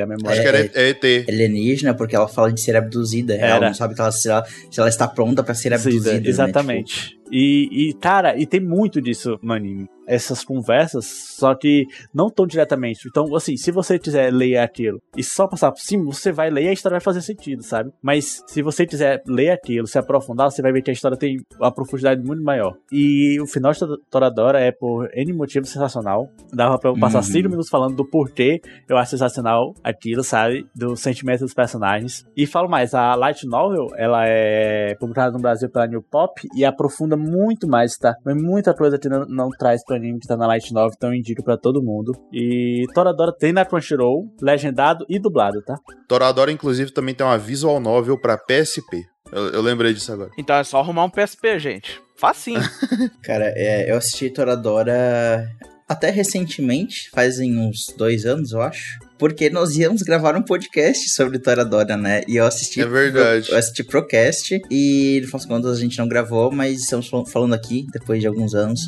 [0.00, 0.32] a memória.
[0.32, 1.28] Acho que era é, ET.
[1.28, 3.34] Alienígena, porque ela fala de ser abduzida.
[3.34, 6.28] Ela não sabe ela, se, ela, se ela está pronta para ser abduzida.
[6.28, 6.94] Exatamente.
[6.94, 7.10] Né?
[7.10, 9.88] Tipo, e, e, cara, e tem muito disso no anime.
[10.06, 11.04] Essas conversas,
[11.36, 11.84] só que
[12.14, 13.08] não tão diretamente.
[13.08, 16.62] Então, assim, se você quiser ler aquilo e só passar por cima, você vai ler
[16.64, 17.90] e a história vai fazer sentido, sabe?
[18.00, 21.38] Mas se você quiser ler aquilo, se aprofundar, você vai ver que a história tem
[21.58, 22.76] uma profundidade muito maior.
[22.92, 26.30] E o final de Toradora é por N motivo sensacional.
[26.52, 27.50] Dava pra eu passar 5 uhum.
[27.50, 30.68] minutos falando do porquê eu acho sensacional aquilo, sabe?
[30.72, 32.24] Do sentimento dos personagens.
[32.36, 36.64] E falo mais, a Light Novel, ela é publicada no Brasil pela New Pop e
[36.64, 38.14] aprofunda aprofunda muito mais, tá?
[38.24, 41.10] Mas muita coisa que não, não traz pro anime que tá na Light Novel, então
[41.10, 42.12] eu indico pra todo mundo.
[42.32, 45.78] E Toradora tem na Crunchyroll, legendado e dublado, tá?
[46.06, 49.04] Toradora, inclusive, também tem uma visual novel pra PSP.
[49.32, 50.30] Eu, eu lembrei disso agora.
[50.38, 52.00] Então é só arrumar um PSP, gente.
[52.16, 52.60] Facinho.
[53.24, 55.46] Cara, é, eu assisti Toradora
[55.88, 61.38] até recentemente, fazem uns dois anos, eu acho porque nós íamos gravar um podcast sobre
[61.38, 62.22] Toradora, né?
[62.28, 62.80] E eu assisti.
[62.80, 63.46] É verdade.
[63.46, 67.08] Pro, eu assisti Procast e, no final das contas, a gente não gravou, mas estamos
[67.08, 68.80] falando aqui depois de alguns anos.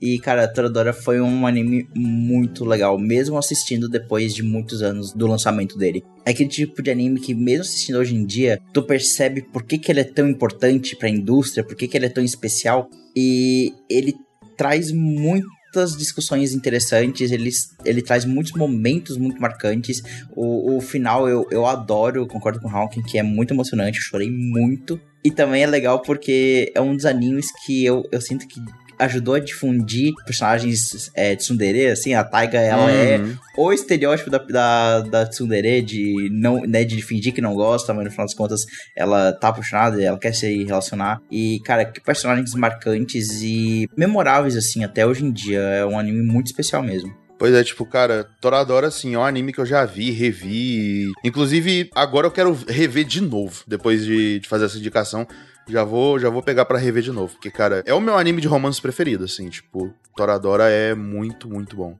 [0.00, 5.26] E, cara, Toradora foi um anime muito legal, mesmo assistindo depois de muitos anos do
[5.26, 6.04] lançamento dele.
[6.24, 9.78] É aquele tipo de anime que, mesmo assistindo hoje em dia, tu percebe por que,
[9.78, 12.88] que ele é tão importante pra indústria, por que, que ele é tão especial.
[13.16, 14.14] E ele
[14.56, 17.50] traz muito muitas discussões interessantes, ele,
[17.82, 20.02] ele traz muitos momentos muito marcantes.
[20.30, 24.04] O, o final eu, eu adoro, concordo com o Hawking, que é muito emocionante, eu
[24.04, 25.00] chorei muito.
[25.24, 28.60] E também é legal porque é um dos animes que eu, eu sinto que
[28.98, 33.32] ajudou a difundir personagens é, tsundere, assim, a Taiga, ela é uhum.
[33.32, 37.92] é o estereótipo da, da, da tsundere, de, não, né, de fingir que não gosta,
[37.92, 41.20] mas no final das contas ela tá apaixonada, ela quer se relacionar.
[41.30, 45.60] E, cara, que personagens marcantes e memoráveis, assim, até hoje em dia.
[45.60, 47.14] É um anime muito especial mesmo.
[47.38, 51.10] Pois é, tipo, cara, Toradora, assim, é um anime que eu já vi, revi.
[51.24, 55.26] Inclusive, agora eu quero rever de novo, depois de, de fazer essa indicação.
[55.68, 58.40] Já vou, já vou pegar para rever de novo, porque cara, é o meu anime
[58.40, 61.96] de romance preferido, assim, tipo, Toradora é muito, muito bom.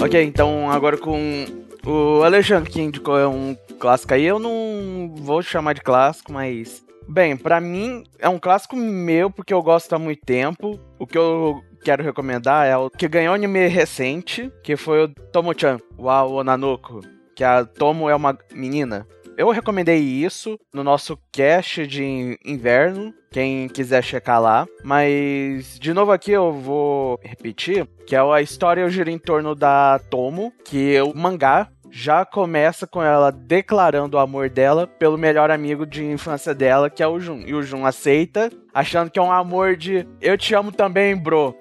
[0.00, 1.44] Ok, então agora com
[1.84, 7.36] o Alexandre que indicou um clássico aí, eu não vou chamar de clássico, mas bem,
[7.36, 10.78] para mim é um clássico meu porque eu gosto há muito tempo.
[10.98, 15.78] O que eu quero recomendar é o que ganhou anime recente, que foi o Tomo-chan,
[15.96, 17.00] o Aonanoko,
[17.34, 19.06] que a Tomo é uma menina
[19.38, 24.66] eu recomendei isso no nosso cast de inverno, quem quiser checar lá.
[24.82, 30.00] Mas, de novo aqui eu vou repetir, que é a história gira em torno da
[30.10, 35.86] Tomo, que o mangá já começa com ela declarando o amor dela pelo melhor amigo
[35.86, 37.44] de infância dela, que é o Jun.
[37.46, 41.54] E o Jun aceita, achando que é um amor de eu te amo também, bro.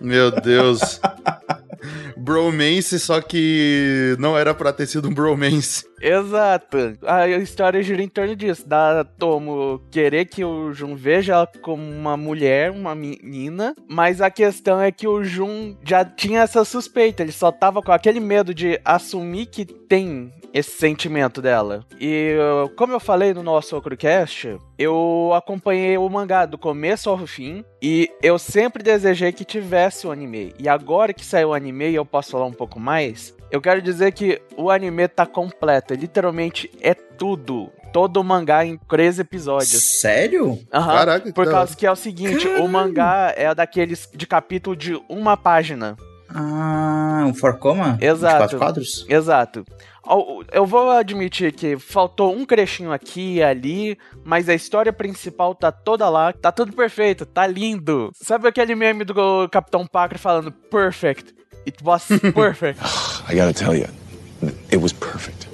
[0.00, 1.00] Meu Deus.
[2.26, 5.86] bromance, só que não era pra ter sido um bromance.
[6.02, 6.98] Exato.
[7.06, 8.68] A história gira em torno disso.
[8.68, 13.74] Da Tomo querer que o Jun veja ela como uma mulher, uma menina.
[13.88, 17.22] Mas a questão é que o Jun já tinha essa suspeita.
[17.22, 21.84] Ele só tava com aquele medo de assumir que tem esse sentimento dela.
[22.00, 22.34] E
[22.76, 28.10] como eu falei no nosso Ocrocast, eu acompanhei o mangá do começo ao fim e
[28.22, 30.54] eu sempre desejei que tivesse o anime.
[30.58, 34.10] E agora que saiu o anime eu posso falar um pouco mais, eu quero dizer
[34.12, 37.70] que o anime tá completo, literalmente é tudo.
[37.92, 39.82] Todo o mangá em três episódios.
[40.00, 40.46] Sério?
[40.46, 42.64] Uhum, Caraca, Por causa que é o seguinte, Caramba.
[42.64, 45.94] o mangá é daqueles de capítulo de uma página.
[46.28, 47.98] Ah, um forcoma?
[48.00, 48.38] Exato.
[48.38, 49.04] quatro quadros?
[49.08, 49.64] Exato.
[50.52, 55.70] Eu vou admitir que faltou um crechinho aqui e ali, mas a história principal tá
[55.72, 58.10] toda lá, tá tudo perfeito, tá lindo.
[58.14, 61.35] Sabe aquele meme do Capitão Pacre falando perfect?
[61.66, 62.80] It was perfect.
[63.28, 63.88] I gotta tell you,
[64.70, 65.48] it was perfect.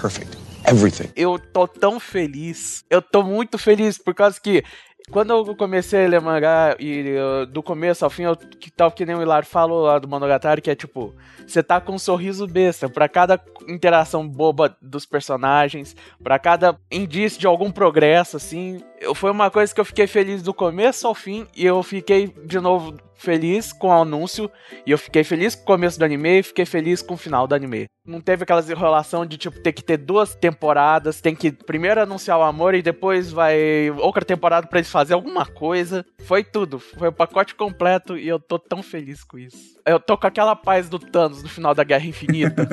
[0.00, 0.36] Perfect.
[0.66, 1.10] Everything.
[1.14, 2.84] Eu tô tão feliz.
[2.88, 4.64] Eu tô muito feliz por causa que
[5.10, 8.90] Quando eu comecei a ler mangá, e uh, do começo ao fim, eu, que tal
[8.90, 11.14] que nem o Hilário falou lá do Monogatari, que é tipo,
[11.46, 17.38] você tá com um sorriso besta pra cada interação boba dos personagens, pra cada indício
[17.38, 18.82] de algum progresso, assim.
[19.04, 22.34] Eu, foi uma coisa que eu fiquei feliz do começo ao fim, e eu fiquei
[22.46, 24.50] de novo feliz com o anúncio,
[24.86, 27.46] e eu fiquei feliz com o começo do anime, e fiquei feliz com o final
[27.46, 27.86] do anime.
[28.06, 32.38] Não teve aquelas enrolação de tipo ter que ter duas temporadas, tem que primeiro anunciar
[32.38, 36.04] o amor e depois vai outra temporada para eles fazer alguma coisa.
[36.22, 39.78] Foi tudo, foi o pacote completo e eu tô tão feliz com isso.
[39.86, 42.66] Eu tô com aquela paz do Thanos no final da Guerra Infinita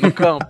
[0.00, 0.46] no campo.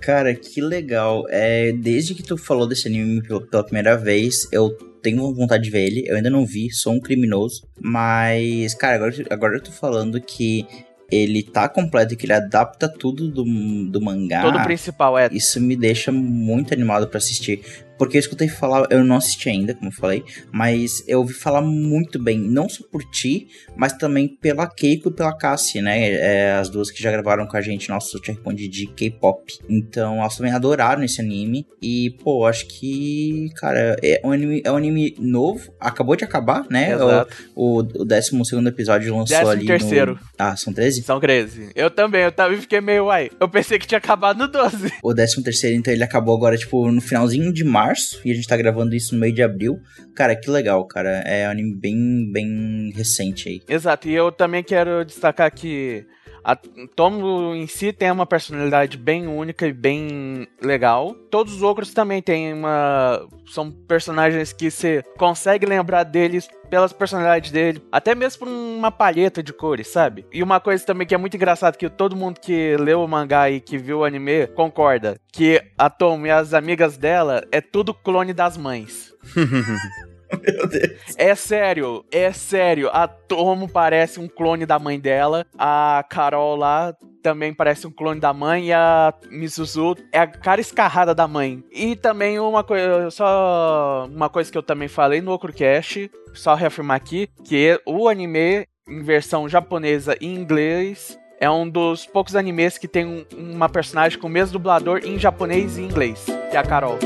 [0.00, 1.24] Cara, que legal.
[1.28, 4.70] É, desde que tu falou desse anime pela primeira vez, eu
[5.02, 6.04] tenho vontade de ver ele.
[6.06, 7.66] Eu ainda não vi, sou um criminoso.
[7.80, 10.66] Mas, cara, agora, agora eu tô falando que
[11.10, 13.44] ele tá completo e que ele adapta tudo do,
[13.90, 14.42] do mangá.
[14.42, 15.28] Todo o principal é.
[15.32, 17.62] Isso me deixa muito animado para assistir.
[17.98, 21.60] Porque eu escutei falar, eu não assisti ainda, como eu falei, mas eu ouvi falar
[21.60, 26.10] muito bem, não só por ti, mas também pela Keiko e pela Cassie, né?
[26.10, 29.52] É, as duas que já gravaram com a gente nosso Checkpoint de K-pop.
[29.68, 31.66] Então elas também adoraram esse anime.
[31.82, 36.64] E, pô, acho que, cara, é um anime, é um anime novo, acabou de acabar,
[36.70, 36.92] né?
[36.92, 37.36] Exato.
[37.54, 38.30] O, o, o 12
[38.66, 39.66] episódio lançou Décimo ali.
[39.66, 40.12] terceiro.
[40.14, 40.20] No...
[40.38, 41.02] Ah, são 13?
[41.02, 41.70] São 13.
[41.74, 43.30] Eu também, eu também fiquei meio, uai.
[43.40, 44.92] Eu pensei que tinha acabado no 12.
[45.02, 48.34] O 13 terceiro, então ele acabou agora, tipo, no finalzinho de março março e a
[48.34, 49.80] gente tá gravando isso no meio de abril.
[50.14, 51.22] Cara, que legal, cara.
[51.26, 53.60] É um anime bem, bem recente aí.
[53.68, 56.04] Exato, e eu também quero destacar que
[56.42, 56.56] a
[56.94, 61.14] Tomo em si tem uma personalidade bem única e bem legal.
[61.30, 63.26] Todos os outros também têm uma.
[63.46, 69.42] São personagens que você consegue lembrar deles pelas personalidades dele, até mesmo por uma palheta
[69.42, 70.26] de cores, sabe?
[70.32, 73.50] E uma coisa também que é muito engraçado que todo mundo que leu o mangá
[73.50, 77.94] e que viu o anime concorda, que a Tomo e as amigas dela é tudo
[77.94, 79.14] clone das mães.
[80.32, 81.14] Meu Deus.
[81.16, 82.88] É sério, é sério.
[82.92, 85.46] A Tomo parece um clone da mãe dela.
[85.58, 88.66] A Carol lá também parece um clone da mãe.
[88.66, 91.62] E a Misuzu é a cara escarrada da mãe.
[91.72, 96.96] E também uma coisa, só uma coisa que eu também falei no Okrocast, só reafirmar
[96.96, 102.88] aqui, que o anime em versão japonesa e inglês é um dos poucos animes que
[102.88, 106.64] tem um, uma personagem com o mesmo dublador em japonês e inglês, que é a
[106.64, 106.98] Carol.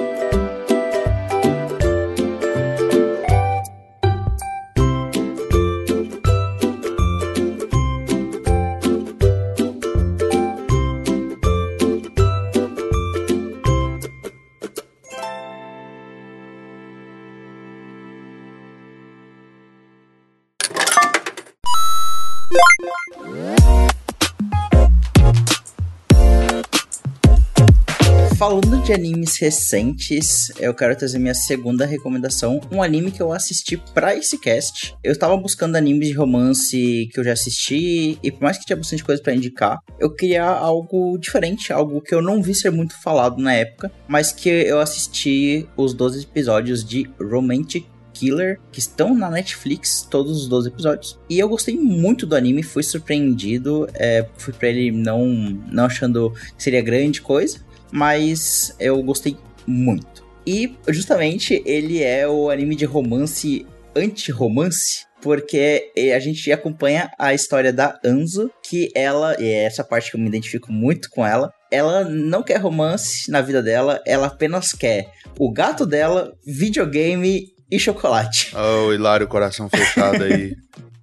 [28.43, 33.77] Falando de animes recentes, eu quero trazer minha segunda recomendação, um anime que eu assisti
[33.95, 34.97] pra esse cast.
[35.05, 38.77] Eu tava buscando animes de romance que eu já assisti, e por mais que tinha
[38.77, 43.01] bastante coisa para indicar, eu queria algo diferente, algo que eu não vi ser muito
[43.01, 47.87] falado na época, mas que eu assisti os 12 episódios de Romantic
[48.23, 51.19] Killer, que estão na Netflix, todos os 12 episódios.
[51.29, 53.89] E eu gostei muito do anime, fui surpreendido.
[53.95, 57.59] É, fui pra ele não, não achando que seria grande coisa,
[57.91, 60.23] mas eu gostei muito.
[60.47, 67.73] E justamente ele é o anime de romance anti-romance, porque a gente acompanha a história
[67.73, 71.53] da Anzo, que ela, e é essa parte que eu me identifico muito com ela,
[71.71, 77.79] ela não quer romance na vida dela, ela apenas quer o gato dela, videogame e
[77.79, 78.53] chocolate.
[78.57, 80.55] Oh, Hilário, coração fechado aí.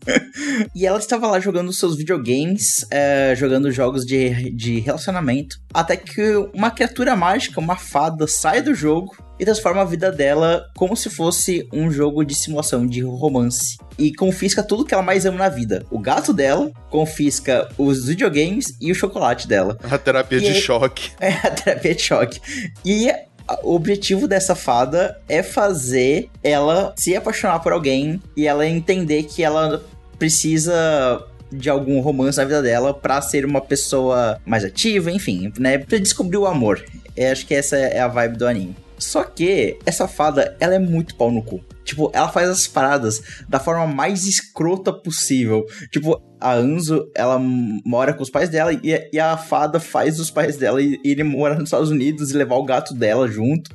[0.76, 6.36] e ela estava lá jogando seus videogames, é, jogando jogos de, de relacionamento, até que
[6.54, 11.10] uma criatura mágica, uma fada, sai do jogo e transforma a vida dela como se
[11.10, 13.78] fosse um jogo de simulação, de romance.
[13.98, 15.86] E confisca tudo que ela mais ama na vida.
[15.92, 19.78] O gato dela, confisca os videogames e o chocolate dela.
[19.84, 21.12] A terapia E de aí- choque.
[21.20, 22.40] É a terapia de choque.
[22.84, 23.10] E
[23.64, 29.44] o objetivo dessa fada é fazer ela se apaixonar por alguém e ela entender que
[29.44, 29.84] ela
[30.18, 35.78] precisa de algum romance na vida dela pra ser uma pessoa mais ativa, enfim, né?
[35.80, 36.84] Pra descobrir o amor.
[37.16, 38.76] Eu acho que essa é a vibe do anime.
[38.98, 41.64] Só que essa fada, ela é muito pau no cu.
[41.84, 45.66] Tipo, ela faz as paradas da forma mais escrota possível.
[45.90, 50.30] Tipo, a Anzo, ela mora com os pais dela e, e a fada faz os
[50.32, 53.70] pais dela ir- irem morar nos Estados Unidos e levar o gato dela junto.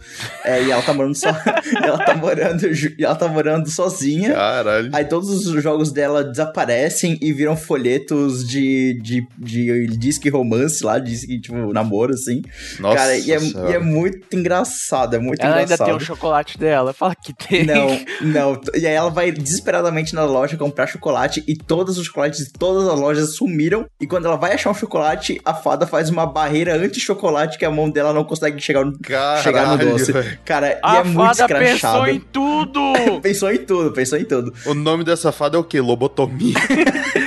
[0.44, 1.28] É, e ela tá morando só.
[1.82, 2.62] ela tá morando.
[2.98, 4.32] Ela tá morando sozinha.
[4.32, 4.90] Caralho.
[4.92, 10.98] Aí todos os jogos dela desaparecem e viram folhetos de, de, de disque romance lá,
[10.98, 12.42] disque, tipo, namoro, assim.
[12.80, 15.86] Nossa Cara, e é, e é muito engraçado, é muito Ela ainda engraçado.
[15.86, 16.92] tem o chocolate dela.
[16.92, 17.64] Fala que tem.
[17.66, 17.88] Não,
[18.22, 22.52] Não, e aí ela vai desesperadamente na loja comprar chocolate e todos os chocolates de
[22.58, 23.86] todas as lojas sumiram.
[24.00, 27.70] E quando ela vai achar um chocolate, a fada faz uma barreira anti-chocolate que a
[27.70, 30.12] mão dela não consegue chegar no, Caralho, chegar no doce.
[30.12, 30.38] velho.
[30.44, 32.10] Cara, e A é muito fada pensou escrachado.
[32.10, 32.80] em tudo!
[33.22, 34.52] Pensou em tudo, pensou em tudo.
[34.66, 35.80] O nome dessa fada é o quê?
[35.80, 36.54] Lobotomia.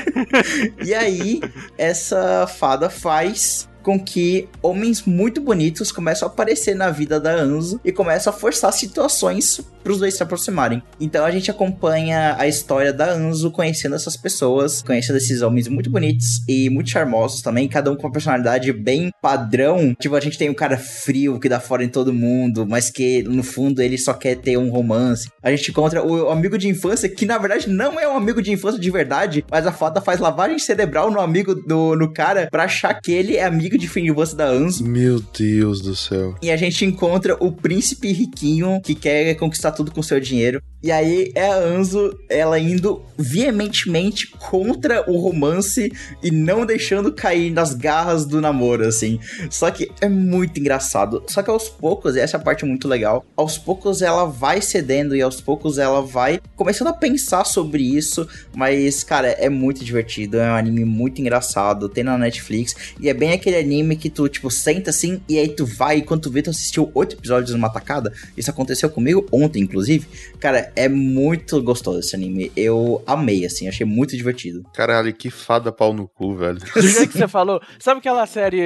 [0.84, 1.42] E aí,
[1.78, 7.80] essa fada faz com que homens muito bonitos começam a aparecer na vida da Anzo
[7.86, 10.84] e começam a forçar situações para os dois se aproximarem.
[11.00, 15.90] Então a gente acompanha a história da Anzo conhecendo essas pessoas, conhecendo esses homens muito
[15.90, 19.96] bonitos e muito charmosos também, cada um com uma personalidade bem padrão.
[19.98, 23.24] Tipo, a gente tem um cara frio que dá fora em todo mundo, mas que
[23.24, 25.30] no fundo ele só quer ter um romance.
[25.42, 28.52] A gente encontra o amigo de infância que na verdade não é um amigo de
[28.52, 32.66] infância de verdade, mas a fada faz lavagem cerebral no amigo do no cara pra
[32.66, 34.86] achar que ele é amigo de infância da Anzo.
[34.86, 36.36] Meu Deus do céu.
[36.42, 40.62] E a gente encontra o príncipe riquinho que quer conquistar tudo com seu dinheiro.
[40.82, 47.52] E aí é a Anzo, ela indo veementemente contra o romance e não deixando cair
[47.52, 49.20] nas garras do namoro, assim.
[49.50, 51.24] Só que é muito engraçado.
[51.28, 54.62] Só que aos poucos, e essa é a parte muito legal, aos poucos ela vai
[54.62, 58.28] cedendo e aos poucos ela vai começando a pensar sobre isso.
[58.56, 60.38] Mas, cara, é muito divertido.
[60.38, 61.90] É um anime muito engraçado.
[61.90, 62.94] Tem na Netflix.
[63.00, 65.98] E é bem aquele anime que tu, tipo, senta assim e aí tu vai.
[65.98, 68.14] E quando tu vê, tu assistiu oito episódios numa tacada.
[68.38, 70.06] Isso aconteceu comigo ontem, inclusive.
[70.40, 72.52] Cara, é muito gostoso esse anime.
[72.56, 73.68] Eu amei, assim.
[73.68, 74.64] Achei muito divertido.
[74.74, 76.58] Caralho, que fada pau no cu, velho.
[76.60, 78.62] Do jeito que você falou, sabe aquela série.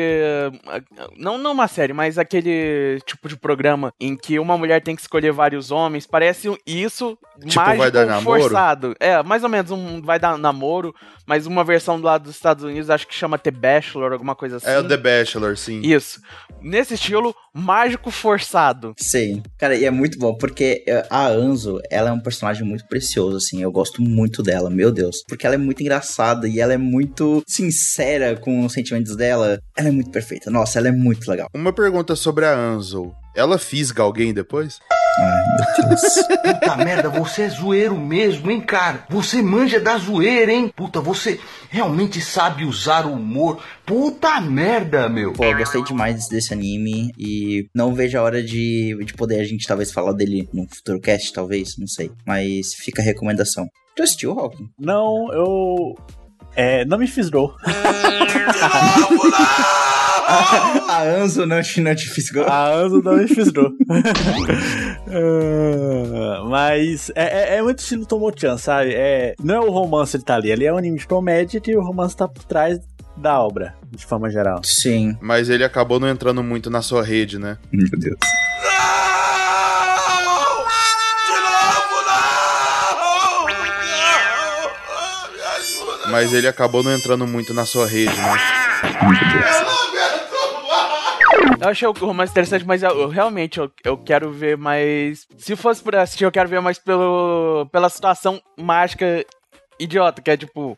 [1.17, 5.01] Não, não uma série, mas aquele tipo de programa em que uma mulher tem que
[5.01, 6.05] escolher vários homens.
[6.05, 8.41] Parece isso, Tipo, mágico, vai dar namoro?
[8.41, 8.95] forçado.
[8.99, 10.93] É, mais ou menos um vai dar namoro,
[11.25, 14.57] mas uma versão do lado dos Estados Unidos, acho que chama The Bachelor, alguma coisa
[14.57, 14.67] assim.
[14.67, 15.81] É o The Bachelor, sim.
[15.81, 16.21] Isso.
[16.61, 18.93] Nesse estilo, mágico forçado.
[18.97, 19.41] Sim.
[19.57, 23.37] Cara, e é muito bom, porque eh, a Anzo, ela é um personagem muito precioso,
[23.37, 23.61] assim.
[23.61, 25.17] Eu gosto muito dela, meu Deus.
[25.27, 29.59] Porque ela é muito engraçada e ela é muito sincera com os sentimentos dela.
[29.77, 30.49] Ela é muito perfeita.
[30.49, 31.47] Nossa, ela é muito legal.
[31.53, 33.11] Uma pergunta sobre a Anzo.
[33.35, 34.79] Ela fisga alguém depois?
[35.21, 36.01] Ai, meu Deus.
[36.41, 39.05] Puta merda, você é zoeiro mesmo, hein, cara?
[39.09, 40.71] Você manja da zoeira, hein?
[40.75, 43.61] Puta, você realmente sabe usar o humor.
[43.85, 45.33] Puta merda, meu.
[45.33, 49.43] Pô, eu gostei demais desse anime e não vejo a hora de, de poder a
[49.43, 52.11] gente talvez falar dele num futuro cast, talvez, não sei.
[52.25, 53.67] Mas fica a recomendação.
[53.95, 54.69] Tu assistiu, Hawking?
[54.79, 55.95] Não, eu.
[56.55, 57.53] É, não me fisgou.
[60.27, 62.45] a Anzo não te, não te fisgou?
[62.47, 63.71] A Anzo não me fisgou.
[65.13, 68.93] Ah, Mas é, é, é muito estilo Tomo-chan, sabe?
[68.93, 71.75] É, não é o romance que tá ali, ali é um anime de comédia que
[71.75, 72.79] o romance tá por trás
[73.17, 74.61] da obra, de forma geral.
[74.63, 75.17] Sim.
[75.19, 77.57] Mas ele acabou não entrando muito na sua rede, né?
[77.71, 78.17] Meu Deus.
[86.09, 88.37] Mas ele acabou não entrando muito na sua rede, né?
[91.59, 95.27] Eu achei o romance interessante, mas eu, eu realmente eu, eu quero ver mais.
[95.37, 99.25] Se fosse por assistir, eu quero ver mais pelo, pela situação mágica
[99.79, 100.77] idiota, que é tipo.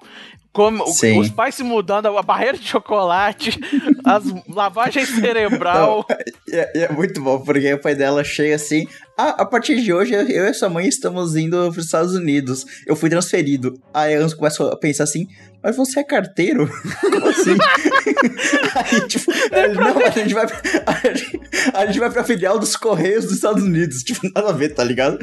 [0.52, 1.20] Como, Sim.
[1.20, 3.60] os pais se mudando, a barreira de chocolate,
[4.06, 6.06] as lavagem cerebral.
[6.48, 9.80] E é, e é muito bom, porque o pai dela chega assim: Ah, a partir
[9.80, 12.66] de hoje eu e sua mãe estamos indo para os Estados Unidos.
[12.88, 13.80] Eu fui transferido.
[13.94, 15.28] Aí a Anso começa a pensar assim:
[15.62, 16.68] Mas você é carteiro?
[17.00, 17.52] Como assim?
[18.76, 20.46] Aí, tipo, ele, não, a gente vai.
[20.86, 21.40] A gente,
[21.74, 24.02] a gente vai pra filial dos Correios dos Estados Unidos.
[24.02, 25.20] Tipo, nada a ver, tá ligado?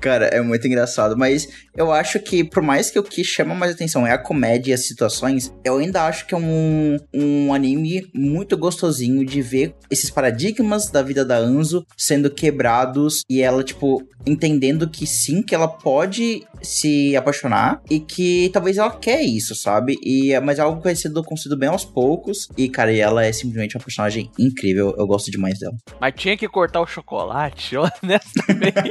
[0.00, 1.14] Cara, é muito engraçado.
[1.16, 4.70] Mas eu acho que, por mais que o que chama mais atenção é a comédia
[4.70, 9.74] e as situações, eu ainda acho que é um, um anime muito gostosinho de ver
[9.90, 15.54] esses paradigmas da vida da Anzo sendo quebrados e ela, tipo, entendendo que sim, que
[15.54, 19.96] ela pode se apaixonar e que talvez ela quer isso, sabe?
[20.02, 22.48] E, mas é algo que vai sendo construído bem aos poucos.
[22.56, 24.94] E, cara, e ela é simplesmente uma personagem incrível.
[24.98, 25.76] Eu gosto demais dela.
[26.00, 28.90] Mas tinha que cortar o chocolate, honestamente.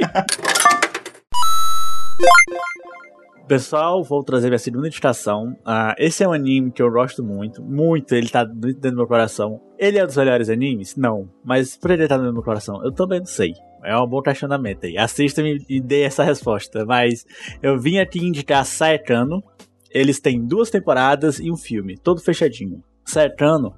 [3.48, 5.56] Pessoal, vou trazer minha segunda indicação.
[5.64, 8.14] Ah, esse é um anime que eu gosto muito, muito.
[8.14, 9.58] Ele tá dentro do meu coração.
[9.78, 10.96] Ele é dos melhores animes?
[10.96, 11.30] Não.
[11.44, 13.52] Mas por ele estar do meu coração, eu também não sei.
[13.84, 14.98] É um bom questionamento aí.
[14.98, 16.84] Assista-me e dê essa resposta.
[16.84, 17.24] Mas
[17.62, 19.42] eu vim aqui indicar Saekano.
[19.90, 22.82] Eles têm duas temporadas e um filme, todo fechadinho.
[23.06, 23.74] Saekano,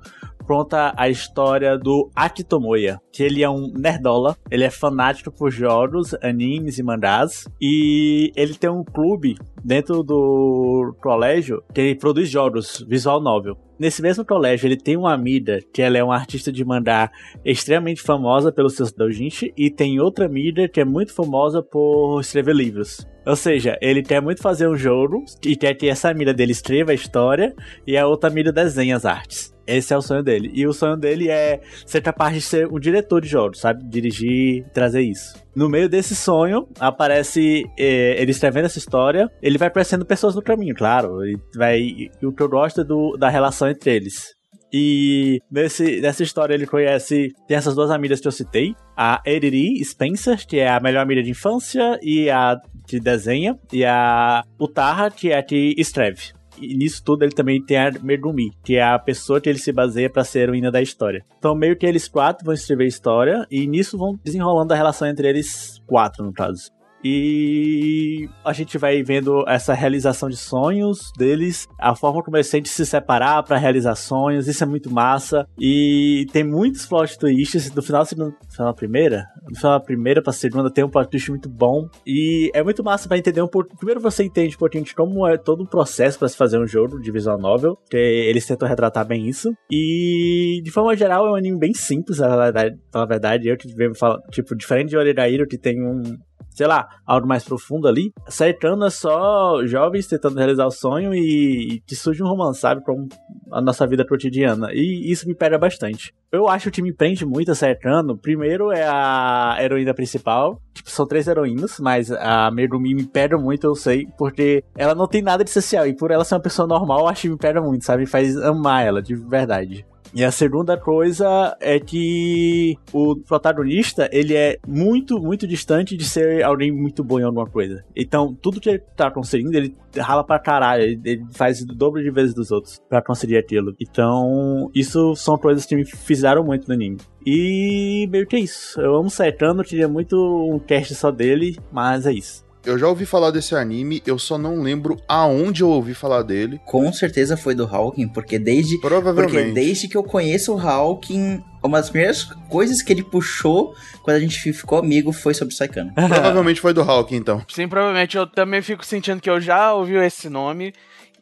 [0.51, 6.13] conta a história do Akitomoya, que ele é um nerdola, ele é fanático por jogos,
[6.21, 12.85] animes e mangás, e ele tem um clube dentro do colégio que ele produz jogos,
[12.89, 13.57] visual novel.
[13.79, 17.13] Nesse mesmo colégio, ele tem uma amiga que ela é uma artista de mangá
[17.45, 22.57] extremamente famosa pelos seus doujinshi e tem outra amiga que é muito famosa por escrever
[22.57, 23.07] livros.
[23.25, 26.91] Ou seja, ele quer muito fazer um jogo e quer que essa amiga dele escreva
[26.91, 27.55] a história
[27.87, 29.55] e a outra amiga desenhe as artes.
[29.77, 30.51] Esse é o sonho dele.
[30.55, 33.85] E o sonho dele é ser capaz de ser um diretor de jogos, sabe?
[33.89, 35.35] Dirigir, trazer isso.
[35.55, 39.31] No meio desse sonho, aparece eh, ele escrevendo essa história.
[39.43, 41.25] Ele vai conhecendo pessoas no caminho, claro.
[41.25, 44.41] E, vai, e o que eu gosto é do, da relação entre eles.
[44.73, 47.33] E nesse, nessa história ele conhece.
[47.49, 51.23] Tem essas duas amigas que eu citei: a Eriri Spencer, que é a melhor amiga
[51.23, 52.57] de infância, e a
[52.87, 56.33] que desenha, e a Utaha, que é a que escreve.
[56.61, 59.73] E nisso tudo ele também tem a Megumi, que é a pessoa que ele se
[59.73, 61.25] baseia para ser a heroína da história.
[61.39, 65.29] Então, meio que eles quatro vão escrever história, e nisso vão desenrolando a relação entre
[65.29, 66.71] eles quatro, no caso.
[67.03, 72.71] E a gente vai vendo essa realização de sonhos deles, a forma como eles sentem
[72.71, 75.47] se separar para realizar sonhos, isso é muito massa.
[75.59, 77.71] E tem muitos plot twists.
[77.71, 81.31] Do final da segunda, final primeira, final da primeira pra segunda tem um plot twist
[81.31, 81.89] muito bom.
[82.07, 83.77] E é muito massa para entender um pouco.
[83.77, 86.67] Primeiro você entende um pouquinho de como é todo o processo para se fazer um
[86.67, 89.53] jogo de visual novel, que eles tentam retratar bem isso.
[89.71, 92.77] E de forma geral é um anime bem simples, na verdade.
[93.09, 96.03] Verdade, eu que venho falar, tipo, diferente de Orirairo, que tem um,
[96.49, 98.13] sei lá, algo mais profundo ali.
[98.29, 102.85] Saitano é só jovens tentando realizar o sonho e, que surge um romance, sabe?
[102.85, 103.09] Com
[103.51, 104.69] a nossa vida cotidiana.
[104.73, 106.15] E isso me pega bastante.
[106.33, 108.17] Eu acho que me prende muito a Saitano.
[108.17, 110.61] Primeiro é a heroína principal.
[110.73, 115.09] Tipo, são três heroínas, mas a Megumi me pega muito, eu sei, porque ela não
[115.09, 115.87] tem nada de especial.
[115.87, 118.03] E por ela ser uma pessoa normal, eu acho que me pega muito, sabe?
[118.03, 119.85] Me faz amar ela, de verdade.
[120.15, 126.43] E a segunda coisa é que o protagonista, ele é muito, muito distante de ser
[126.43, 127.85] alguém muito bom em alguma coisa.
[127.95, 132.03] Então, tudo que ele tá conseguindo, ele rala pra caralho, ele, ele faz o dobro
[132.03, 133.75] de vezes dos outros para conseguir aquilo.
[133.81, 136.99] Então, isso são coisas que me fizeram muito no anime.
[137.25, 138.81] E meio que é isso.
[138.81, 142.50] Eu amo Saitano, queria muito um cast só dele, mas é isso.
[142.65, 146.61] Eu já ouvi falar desse anime, eu só não lembro aonde eu ouvi falar dele.
[146.67, 149.33] Com certeza foi do Hawking, porque desde, Provavelmente.
[149.33, 154.17] porque desde que eu conheço o Hawking, uma das primeiras coisas que ele puxou quando
[154.17, 155.93] a gente ficou amigo foi sobre Saikano.
[155.97, 157.43] Provavelmente foi do Hulk, então.
[157.49, 160.75] Sim, provavelmente eu também fico sentindo que eu já ouvi esse nome.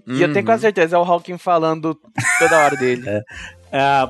[0.06, 0.44] E eu tenho Uhum.
[0.46, 1.94] quase certeza, é o Hawking falando
[2.38, 3.02] toda hora dele.
[3.06, 3.20] É,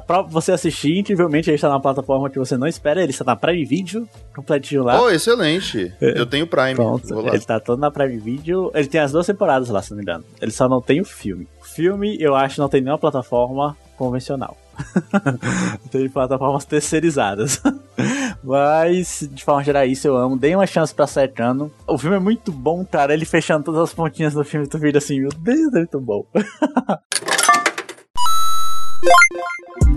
[0.07, 3.37] pra você assistir, incrivelmente ele está na plataforma que você não espera, ele está na
[3.37, 5.01] Prime Video, completinho lá.
[5.01, 5.93] Oh, excelente.
[6.01, 6.75] Eu tenho Prime.
[6.75, 7.35] Pronto, Vou lá.
[7.35, 8.71] ele tá todo na Prime Video.
[8.75, 10.25] Ele tem as duas temporadas lá, se não me engano.
[10.41, 11.49] Ele só não tem o filme.
[11.61, 14.57] O filme, eu acho, não tem nenhuma plataforma convencional.
[15.91, 17.61] tem plataformas terceirizadas.
[18.43, 20.39] Mas, de forma geral, isso eu amo.
[20.39, 21.71] Dei uma chance pra Saitano.
[21.87, 23.13] O filme é muito bom, cara.
[23.13, 26.25] Ele fechando todas as pontinhas do filme, tu vira assim, meu Deus, é muito bom.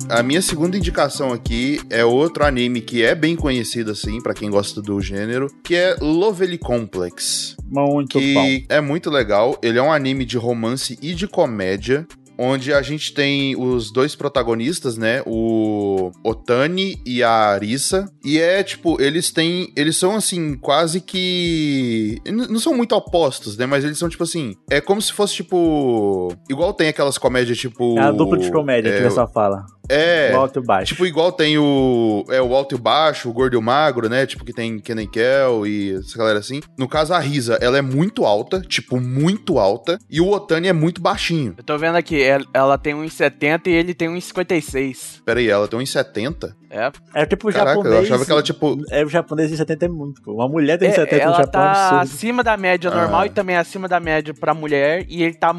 [0.09, 4.49] A minha segunda indicação aqui é outro anime que é bem conhecido, assim, pra quem
[4.49, 7.55] gosta do gênero, que é Lovely Complex.
[7.65, 8.19] Muito bom.
[8.19, 9.57] que é muito legal.
[9.63, 12.05] Ele é um anime de romance e de comédia.
[12.37, 15.21] Onde a gente tem os dois protagonistas, né?
[15.25, 18.11] O Otani e a Arisa.
[18.23, 19.71] E é tipo, eles têm.
[19.75, 22.19] Eles são assim, quase que.
[22.25, 23.65] Não são muito opostos, né?
[23.65, 24.55] Mas eles são tipo assim.
[24.69, 26.33] É como se fosse tipo.
[26.49, 27.97] Igual tem aquelas comédias tipo.
[27.97, 29.65] É a dupla de comédia é, que o pessoal fala.
[29.91, 30.31] É.
[30.33, 30.93] O alto e o baixo.
[30.93, 32.25] Tipo, igual tem o.
[32.29, 34.25] É o alto e o baixo, o gordo e o magro, né?
[34.25, 36.61] Tipo, que tem Kenan Kel e essa galera assim.
[36.77, 39.97] No caso, a Risa, ela é muito alta, tipo, muito alta.
[40.09, 41.53] E o Otani é muito baixinho.
[41.57, 45.21] Eu tô vendo aqui, ela- ela tem 1,70 e ele tem 1,56.
[45.25, 46.55] Pera aí, ela tem 1,70?
[46.69, 46.89] É.
[47.13, 47.95] É tipo o Caraca, japonês.
[47.95, 48.77] eu achava que ela, tipo.
[48.89, 50.33] É, o japonês em 70 é muito, pô.
[50.35, 52.01] Uma mulher tem É, 70 no ela Japão é tá absurdo.
[52.15, 53.25] acima da média normal Ah.
[53.25, 55.05] e também acima da média pra mulher.
[55.09, 55.53] E ele tá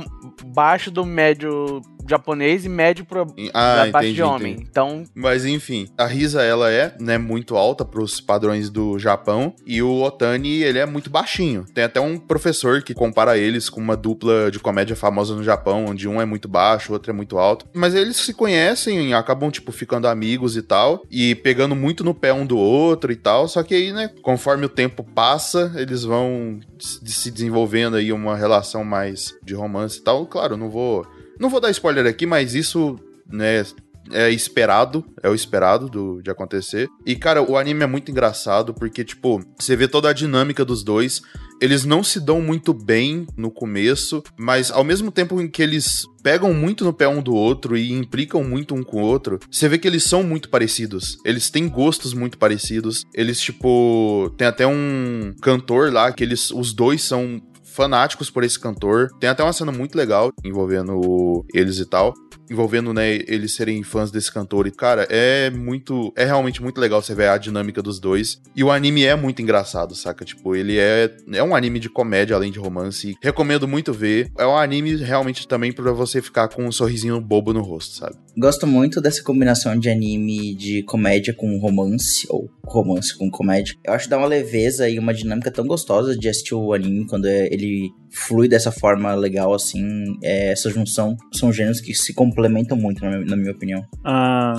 [0.47, 4.53] baixo do médio japonês e médio pro, Ah, da parte de homem.
[4.53, 4.69] entendi.
[4.71, 9.55] Então, Mas enfim, a Risa, ela é, né, muito alta pros padrões do Japão.
[9.67, 11.65] E o Otani, ele é muito baixinho.
[11.75, 15.87] Tem até um professor que compara eles com uma dupla de comédia famosa no Japão,
[15.89, 17.67] onde um é muito baixo, o outro é muito alto.
[17.75, 21.03] Mas eles se conhecem e acabam, tipo, ficando amigos e tal.
[21.11, 23.49] E pegando muito no pé um do outro e tal.
[23.49, 28.37] Só que aí, né, conforme o tempo passa, eles vão se se desenvolvendo aí uma
[28.37, 30.27] relação mais de romance e tal.
[30.27, 31.07] Claro, não vou.
[31.43, 32.97] Não vou dar spoiler aqui, mas isso,
[33.29, 33.65] né,
[34.13, 36.89] é esperado, é o esperado do, de acontecer.
[37.05, 40.85] E, cara, o anime é muito engraçado porque, tipo, você vê toda a dinâmica dos
[40.85, 41.21] dois.
[41.61, 46.05] Eles não se dão muito bem no começo, mas ao mesmo tempo em que eles
[46.23, 49.69] pegam muito no pé um do outro e implicam muito um com o outro, você
[49.69, 51.17] vê que eles são muito parecidos.
[51.25, 53.03] Eles têm gostos muito parecidos.
[53.13, 57.43] Eles, tipo, tem até um cantor lá que eles, os dois são
[57.75, 59.09] fanáticos por esse cantor.
[59.19, 62.15] Tem até uma cena muito legal envolvendo eles e tal
[62.51, 64.67] envolvendo, né, eles serem fãs desse cantor.
[64.67, 66.13] E, cara, é muito.
[66.17, 68.41] É realmente muito legal você ver a dinâmica dos dois.
[68.55, 70.25] E o anime é muito engraçado, saca?
[70.25, 71.15] Tipo, ele é.
[71.33, 73.17] É um anime de comédia além de romance.
[73.23, 74.31] Recomendo muito ver.
[74.39, 78.17] É um anime realmente também para você ficar com um sorrisinho bobo no rosto, sabe?
[78.37, 83.75] Gosto muito dessa combinação de anime de comédia com romance, ou romance com comédia.
[83.85, 87.07] Eu acho que dá uma leveza e uma dinâmica tão gostosa de assistir o anime
[87.07, 90.17] quando é, ele flui dessa forma legal, assim.
[90.23, 93.85] É, essa junção são gêneros que se complementam muito, na minha, na minha opinião.
[94.05, 94.55] Ah,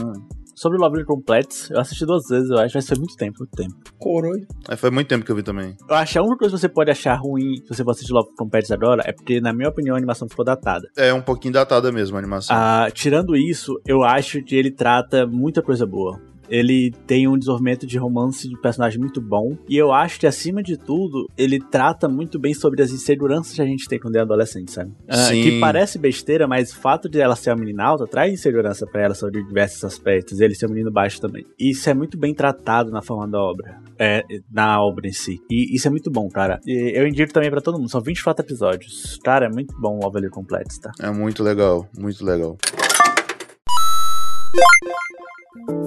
[0.56, 3.56] sobre o Lovely Complex, eu assisti duas vezes, eu acho, mas foi muito tempo, muito
[3.56, 3.76] tempo.
[3.98, 4.46] Coroi.
[4.70, 5.76] É, foi muito tempo que eu vi também.
[5.90, 8.14] Eu acho que a única coisa que você pode achar ruim se você for assistir
[8.14, 10.88] Love Complex agora é porque, na minha opinião, a animação ficou datada.
[10.96, 12.56] É um pouquinho datada mesmo a animação.
[12.56, 16.20] Ah, tirando isso, eu acho que ele trata muita coisa boa.
[16.54, 19.58] Ele tem um desenvolvimento de romance de personagem muito bom.
[19.68, 23.62] E eu acho que, acima de tudo, ele trata muito bem sobre as inseguranças que
[23.62, 24.92] a gente tem quando é adolescente, sabe?
[25.10, 25.42] Sim.
[25.42, 29.02] que parece besteira, mas o fato de ela ser uma menina alta traz insegurança pra
[29.02, 30.40] ela sobre diversos aspectos.
[30.40, 31.44] Ele ser um menino baixo também.
[31.60, 33.82] E isso é muito bem tratado na forma da obra.
[33.98, 35.40] É, na obra em si.
[35.50, 36.60] E isso é muito bom, cara.
[36.68, 37.90] E eu indico também pra todo mundo.
[37.90, 39.20] São 24 episódios.
[39.24, 40.92] Cara, é muito bom o Overly Complex, tá?
[41.02, 42.58] É muito legal, muito legal.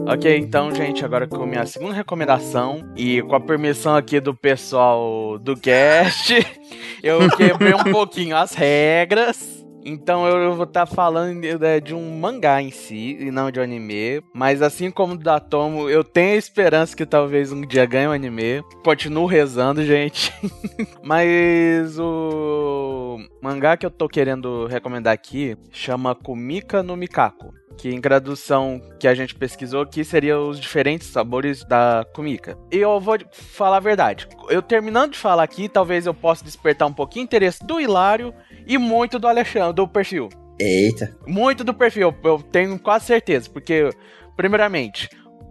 [0.06, 4.32] Ok, então, gente, agora com a minha segunda recomendação e com a permissão aqui do
[4.32, 6.34] pessoal do cast,
[7.02, 9.56] eu quebrei um pouquinho as regras.
[9.84, 13.62] Então eu vou estar falando de, de um mangá em si, e não de um
[13.62, 14.20] anime.
[14.34, 18.08] Mas assim como o da Tomo, eu tenho a esperança que talvez um dia ganhe
[18.08, 18.64] um anime.
[18.84, 20.32] Continuo rezando, gente.
[21.02, 28.00] mas o mangá que eu tô querendo recomendar aqui chama Kumika no Mikako que em
[28.00, 32.56] tradução que a gente pesquisou aqui seria os diferentes sabores da kumika.
[32.72, 34.28] E eu vou falar a verdade.
[34.48, 38.34] Eu terminando de falar aqui, talvez eu possa despertar um pouquinho interesse do Hilário
[38.66, 40.28] e muito do Alexandre, do perfil.
[40.58, 41.14] Eita.
[41.26, 43.90] Muito do perfil, eu tenho quase certeza, porque
[44.36, 45.08] primeiramente,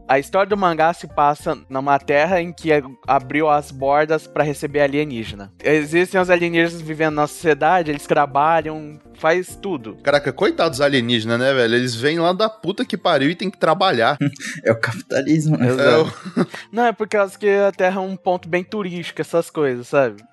[0.08, 2.70] a história do mangá se passa numa terra em que
[3.08, 5.52] abriu as bordas para receber alienígena.
[5.64, 9.96] Existem os alienígenas vivendo na sociedade, eles trabalham, faz tudo.
[10.04, 11.74] Caraca, coitados alienígenas, né, velho?
[11.76, 14.18] Eles vêm lá da puta que pariu e tem que trabalhar.
[14.64, 15.68] É o capitalismo, né?
[15.70, 19.50] É o- Não, é por causa que a Terra é um ponto bem turístico, essas
[19.50, 20.24] coisas, sabe?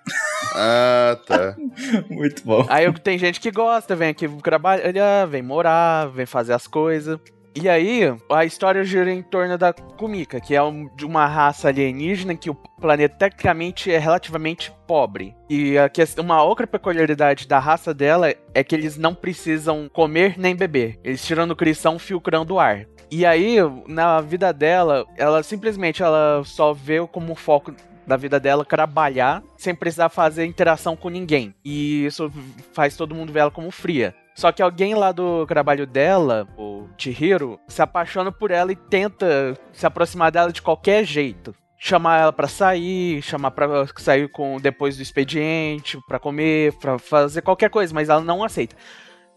[0.55, 1.57] Ah, tá.
[2.11, 2.67] Muito bom.
[2.69, 7.19] Aí tem gente que gosta, vem aqui trabalhar, vem morar, vem fazer as coisas.
[7.55, 8.01] E aí,
[8.31, 12.49] a história gira em torno da Kumika, que é um- de uma raça alienígena que
[12.49, 15.35] o planeta tecnicamente é relativamente pobre.
[15.51, 20.57] E a uma outra peculiaridade da raça dela é que eles não precisam comer nem
[20.57, 20.99] beber.
[21.05, 22.87] Eles tiram nutrição filtrando o ar.
[23.11, 27.75] E aí, na vida dela, ela simplesmente ela só vê como foco
[28.07, 31.55] da vida dela trabalhar sem precisar fazer interação com ninguém.
[31.63, 32.33] E isso
[32.73, 34.15] faz todo mundo ver ela como fria.
[34.35, 39.55] Só que alguém lá do trabalho dela, o Chihiro, se apaixona por ela e tenta
[39.73, 41.55] se aproximar dela de qualquer jeito.
[41.79, 47.43] Chamar ela pra sair, chamar pra sair com depois do expediente, pra comer, pra fazer
[47.43, 48.77] qualquer coisa, mas ela não aceita.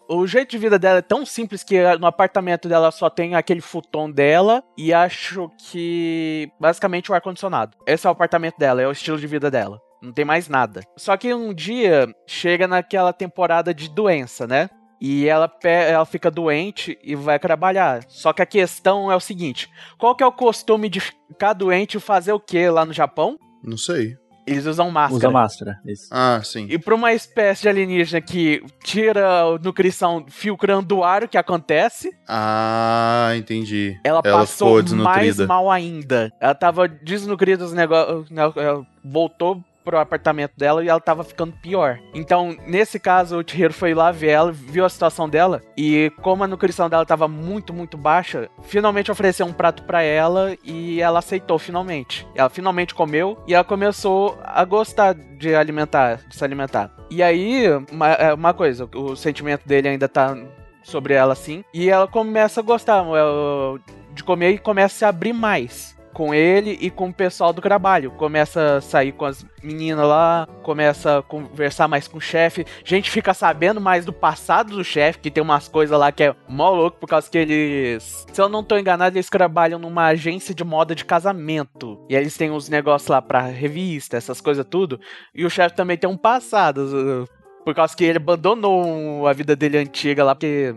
[0.08, 3.62] O jeito de vida dela é tão simples que no apartamento dela só tem aquele
[3.62, 7.76] futon dela e acho que basicamente o ar-condicionado.
[7.88, 9.82] Esse é o apartamento dela, é o estilo de vida dela.
[10.00, 10.82] Não tem mais nada.
[10.96, 14.70] Só que um dia chega naquela temporada de doença, né?
[15.00, 18.04] E ela, ela fica doente e vai trabalhar.
[18.08, 21.98] Só que a questão é o seguinte: qual que é o costume de ficar doente
[21.98, 23.38] e fazer o que lá no Japão?
[23.64, 24.18] Não sei.
[24.48, 25.18] Eles usam máscara.
[25.18, 26.08] Usa máscara, isso.
[26.12, 26.68] Ah, sim.
[26.70, 31.38] E pra uma espécie de alienígena que tira a nutrição filtrando o ar, o que
[31.38, 32.12] acontece?
[32.28, 34.00] Ah, entendi.
[34.04, 36.32] Ela, Ela passou mais mal ainda.
[36.40, 38.28] Ela tava desnutrida os negócios.
[38.32, 42.00] Ela voltou pro apartamento dela e ela tava ficando pior.
[42.14, 46.44] Então, nesse caso, o Chihiro foi lá ver ela, viu a situação dela e como
[46.44, 51.20] a nutrição dela tava muito, muito baixa, finalmente ofereceu um prato pra ela e ela
[51.20, 52.28] aceitou finalmente.
[52.36, 56.92] Ela finalmente comeu e ela começou a gostar de alimentar, de se alimentar.
[57.12, 60.36] E aí, uma, é, uma coisa, o sentimento dele ainda tá
[60.82, 63.80] sobre ela assim, e ela começa a gostar ela-
[64.14, 65.95] de comer e começa a se abrir mais.
[66.16, 68.10] Com ele e com o pessoal do trabalho.
[68.12, 72.66] Começa a sair com as meninas lá, começa a conversar mais com o chefe.
[72.86, 76.36] Gente fica sabendo mais do passado do chefe, que tem umas coisas lá que é
[76.48, 80.56] mó louco, por causa que eles, se eu não tô enganado, eles trabalham numa agência
[80.56, 82.00] de moda de casamento.
[82.10, 84.98] E eles têm uns negócios lá pra revista, essas coisas tudo.
[85.34, 89.54] E o chefe também tem um passado, uh, por causa que ele abandonou a vida
[89.54, 90.74] dele antiga lá, porque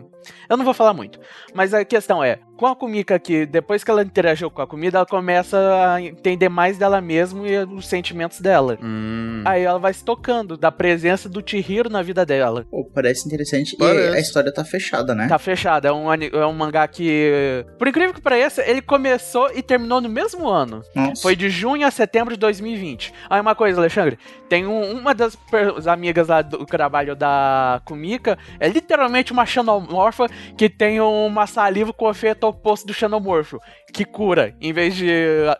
[0.48, 1.20] eu não vou falar muito.
[1.54, 4.98] Mas a questão é, com a Kumika aqui, depois que ela interagiu com a comida,
[4.98, 5.56] ela começa
[5.94, 8.76] a entender mais dela mesma e os sentimentos dela.
[8.82, 9.42] Hum.
[9.44, 12.66] Aí ela vai se tocando da presença do Chihiro na vida dela.
[12.68, 13.76] Pô, parece interessante.
[13.76, 14.12] Parece.
[14.12, 15.28] E a história tá fechada, né?
[15.28, 19.62] Tá fechado, é um, é um mangá que, por incrível que pareça, ele começou e
[19.62, 20.82] terminou no mesmo ano.
[20.96, 21.22] Nossa.
[21.22, 23.14] Foi de junho a setembro de 2020.
[23.30, 25.38] Aí uma coisa, Alexandre, tem um- uma das
[25.86, 32.06] amigas lá do trabalho da Kumika, é literalmente uma xenomorfa que tem uma saliva com
[32.06, 33.58] o efeito oposto do xenomorfo,
[33.92, 35.06] que cura, em vez de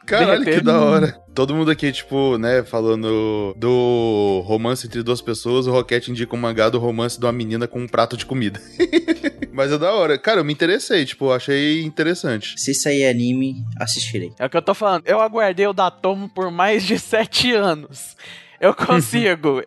[0.07, 0.59] Caralho, derreter.
[0.59, 1.21] que da hora.
[1.35, 6.39] Todo mundo aqui, tipo, né, falando do romance entre duas pessoas, o Rocket indica um
[6.39, 8.61] mangá do romance de uma menina com um prato de comida.
[9.53, 10.19] Mas é da hora.
[10.19, 12.55] Cara, eu me interessei, tipo, achei interessante.
[12.61, 14.33] Se sair anime, assistirei.
[14.39, 15.05] É o que eu tô falando.
[15.07, 18.17] Eu aguardei o Datomo por mais de sete anos.
[18.61, 19.63] Eu consigo.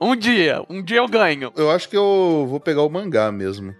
[0.00, 1.52] um dia, um dia eu ganho.
[1.56, 3.72] Eu acho que eu vou pegar o mangá mesmo.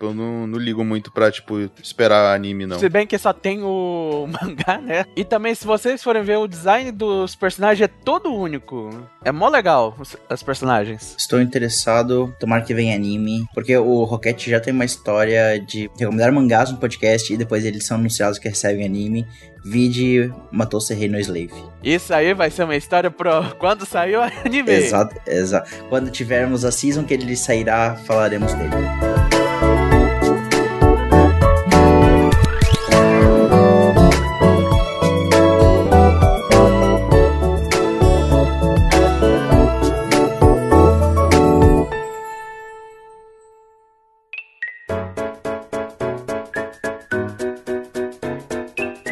[0.00, 2.78] Tipo, eu não, não ligo muito pra, tipo, esperar anime, não.
[2.78, 5.04] Se bem que só tem o mangá, né?
[5.14, 8.88] E também, se vocês forem ver, o design dos personagens é todo único.
[9.22, 11.14] É mó legal, os, os personagens.
[11.18, 16.32] Estou interessado, tomara que venha anime, porque o Rocket já tem uma história de recomendar
[16.32, 19.26] mangás no podcast e depois eles são anunciados que recebem anime.
[19.62, 21.52] Vide Matou Serrei no Slave.
[21.84, 24.72] Isso aí vai ser uma história pro quando sair o anime.
[24.72, 25.70] Exato, exato.
[25.90, 29.19] Quando tivermos a season que ele sairá, falaremos dele.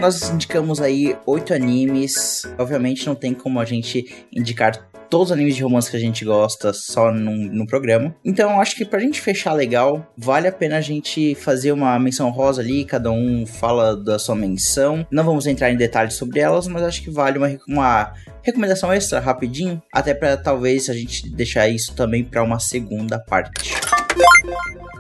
[0.09, 2.43] Nós indicamos aí oito animes.
[2.57, 6.25] Obviamente não tem como a gente indicar todos os animes de romance que a gente
[6.25, 8.17] gosta só num programa.
[8.25, 12.31] Então acho que pra gente fechar legal, vale a pena a gente fazer uma menção
[12.31, 15.07] rosa ali, cada um fala da sua menção.
[15.11, 19.21] Não vamos entrar em detalhes sobre elas, mas acho que vale uma, uma recomendação extra
[19.21, 23.75] rapidinho, até pra talvez a gente deixar isso também pra uma segunda parte.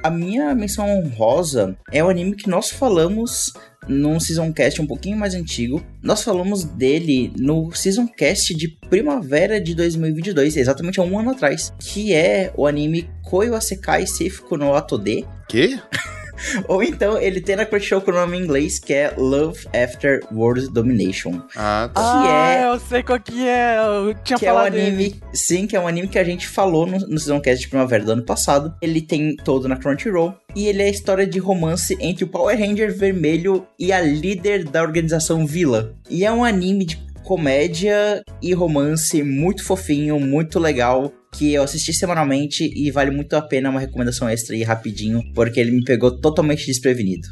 [0.08, 3.52] A minha menção honrosa é o anime que nós falamos
[3.86, 5.84] num Season Cast um pouquinho mais antigo.
[6.02, 11.74] Nós falamos dele no Season Cast de primavera de 2022, exatamente há um ano atrás,
[11.78, 15.78] que é o anime Koi wa Sekai Seifuku no Atode, Quê?
[16.66, 20.20] ou então ele tem na Crunchyroll com o nome em inglês, que é Love After
[20.32, 21.40] World Domination.
[21.56, 22.00] Ah, tá.
[22.00, 23.76] Que ah, é- eu sei qual que é.
[23.78, 24.86] Eu tinha que é um dele.
[24.86, 27.68] anime, sim, que é um anime que a gente falou no, no Season Cast de
[27.68, 28.74] primavera do ano passado.
[28.80, 32.58] Ele tem todo na Crunchyroll e ele é a história de romance entre o Power
[32.58, 35.94] Ranger vermelho e a líder da organização Vila.
[36.08, 41.12] E é um anime de comédia e romance muito fofinho, muito legal.
[41.32, 45.60] Que eu assisti semanalmente e vale muito a pena uma recomendação extra aí rapidinho, porque
[45.60, 47.28] ele me pegou totalmente desprevenido.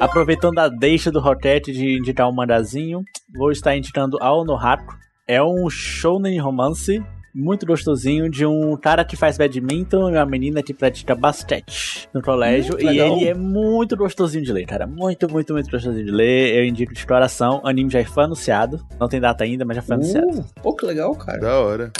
[0.00, 3.02] Aproveitando a deixa do Rocket de indicar um mandazinho,
[3.34, 4.94] vou estar indicando Ao no Haku.
[5.28, 7.00] É um shounen romance
[7.34, 12.20] muito gostosinho de um cara que faz badminton e uma menina que pratica basquete no
[12.20, 12.74] colégio.
[12.74, 13.16] Hum, e legal.
[13.16, 14.86] ele é muito gostosinho de ler, cara.
[14.86, 16.54] Muito, muito, muito gostosinho de ler.
[16.54, 17.60] Eu indico de coração.
[17.64, 18.84] O anime já foi anunciado.
[19.00, 20.40] Não tem data ainda, mas já foi anunciado.
[20.40, 21.38] Uh, pô, que legal, cara.
[21.38, 21.92] Da hora.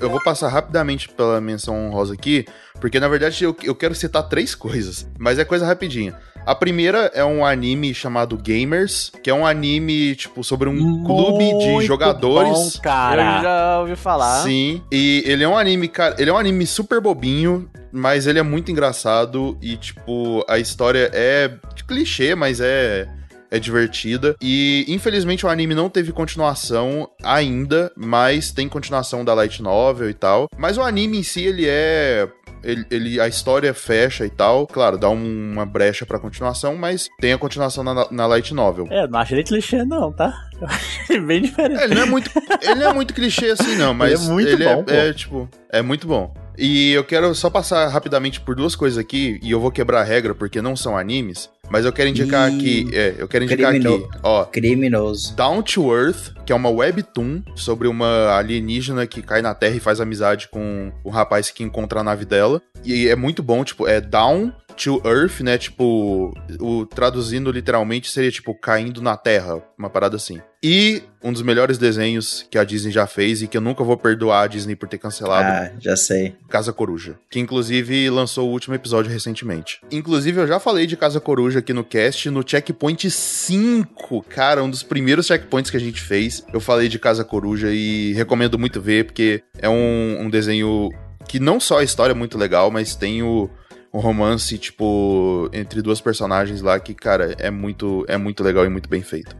[0.00, 2.44] Eu vou passar rapidamente pela menção honrosa aqui,
[2.80, 6.14] porque na verdade eu, eu quero citar três coisas, mas é coisa rapidinha.
[6.46, 11.44] A primeira é um anime chamado Gamers, que é um anime, tipo, sobre um clube
[11.44, 12.52] de Muito jogadores.
[12.52, 13.36] Bom, cara.
[13.36, 14.42] Eu já ouvi falar.
[14.42, 18.38] Sim, e ele é um anime, cara, ele é um anime super bobinho, mas ele
[18.38, 23.06] é muito engraçado e, tipo, a história é de clichê, mas é.
[23.52, 24.36] É divertida.
[24.40, 30.14] E infelizmente o anime não teve continuação ainda, mas tem continuação da Light Novel e
[30.14, 30.46] tal.
[30.56, 32.28] Mas o anime em si, ele é.
[32.62, 34.66] Ele, ele- a história fecha e tal.
[34.66, 38.86] Claro, dá um- uma brecha pra continuação, mas tem a continuação na, na Light Novel.
[38.90, 40.32] É, não acho ele clichê, não, tá?
[40.60, 41.80] Eu acho bem diferente.
[41.80, 42.30] É, ele não é muito,
[42.62, 44.90] ele não é muito clichê assim, não, mas Ele é muito ele bom, pô.
[44.92, 46.34] é, tipo, é muito bom.
[46.58, 50.04] E eu quero só passar rapidamente por duas coisas aqui, e eu vou quebrar a
[50.04, 53.70] regra porque não são animes, mas eu quero indicar Ih, aqui, é, eu quero indicar
[53.70, 55.34] crimino- aqui, ó, Criminoso.
[55.34, 59.78] Down to Earth, que é uma webtoon sobre uma alienígena que cai na Terra e
[59.78, 62.60] faz amizade com o rapaz que encontra a nave dela.
[62.84, 65.56] E é muito bom, tipo, é Down to Earth, né?
[65.56, 70.40] Tipo, o traduzindo literalmente seria tipo caindo na terra, uma parada assim.
[70.62, 73.96] E um dos melhores desenhos que a Disney já fez e que eu nunca vou
[73.96, 76.34] perdoar a Disney por ter cancelado, Ah, já sei.
[76.50, 79.80] Casa Coruja, que inclusive lançou o último episódio recentemente.
[79.90, 84.68] Inclusive eu já falei de Casa Coruja aqui no cast, no Checkpoint 5, cara, um
[84.68, 86.39] dos primeiros checkpoints que a gente fez.
[86.52, 90.90] Eu falei de Casa Coruja e recomendo muito ver porque é um, um desenho
[91.28, 93.50] que não só a história é muito legal, mas tem o
[93.92, 98.88] romance tipo entre duas personagens lá que, cara, é muito é muito legal e muito
[98.88, 99.36] bem feito.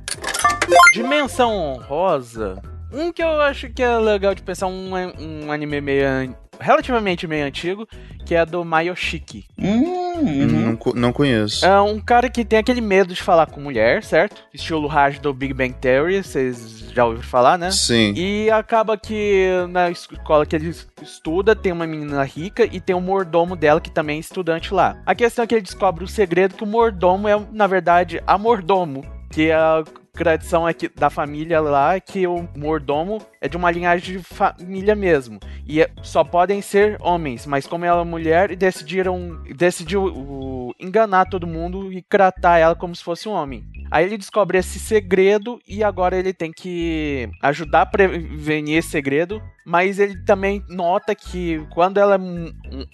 [0.92, 2.60] Dimensão honrosa.
[2.92, 7.46] Um que eu acho que é legal de pensar um, um anime meio relativamente meio
[7.46, 7.88] antigo,
[8.24, 9.46] que é do Mayoshiki.
[9.58, 9.82] Hum,
[10.20, 10.78] uhum.
[10.84, 11.64] Não, não conheço.
[11.64, 14.42] É um cara que tem aquele medo de falar com mulher, certo?
[14.52, 17.70] Estilo Raj do Big Bang Theory, vocês já ouviram falar, né?
[17.70, 18.12] Sim.
[18.16, 23.00] E acaba que na escola que ele estuda tem uma menina rica e tem um
[23.00, 25.00] mordomo dela que também é estudante lá.
[25.06, 28.36] A questão é que ele descobre o segredo que o mordomo é, na verdade, a
[28.36, 29.04] mordomo.
[29.30, 34.18] Que a tradição aqui da família lá é que o mordomo é de uma linhagem
[34.18, 35.38] de família mesmo.
[35.66, 39.40] E é- só podem ser homens, mas como ela é mulher, decidiram.
[39.56, 43.64] decidiu enganar todo mundo e tratar ela como se fosse um homem.
[43.90, 49.42] Aí ele descobre esse segredo e agora ele tem que ajudar a prevenir esse segredo.
[49.64, 52.18] Mas ele também nota que quando ela é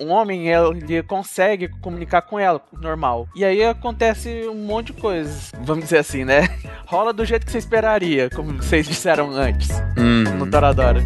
[0.04, 3.26] um homem, ele consegue comunicar com ela, normal.
[3.34, 6.40] E aí acontece um monte de coisas, vamos dizer assim, né?
[6.86, 10.36] Rola do jeito que você esperaria, como vocês disseram antes, Uhum.
[10.38, 11.00] no Toradora.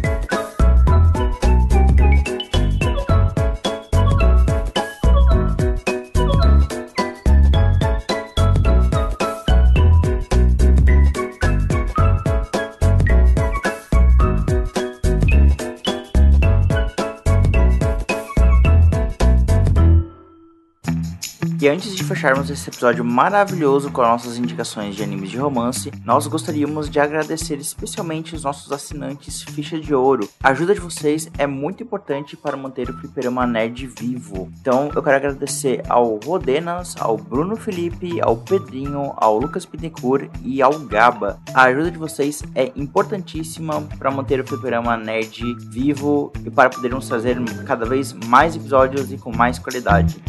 [21.61, 25.91] E antes de fecharmos esse episódio maravilhoso com as nossas indicações de animes de romance,
[26.03, 30.27] nós gostaríamos de agradecer especialmente os nossos assinantes Ficha de Ouro.
[30.41, 34.51] A ajuda de vocês é muito importante para manter o Fliperama Nerd vivo.
[34.59, 40.63] Então eu quero agradecer ao Rodenas, ao Bruno Felipe, ao Pedrinho, ao Lucas Pittencourt e
[40.63, 41.39] ao Gaba.
[41.53, 47.07] A ajuda de vocês é importantíssima para manter o Fliperama Nerd vivo e para podermos
[47.07, 50.19] trazer cada vez mais episódios e com mais qualidade.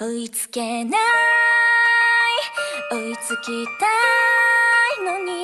[0.00, 1.00] 追いつけない
[2.92, 3.86] 追いつきた
[5.00, 5.42] いのに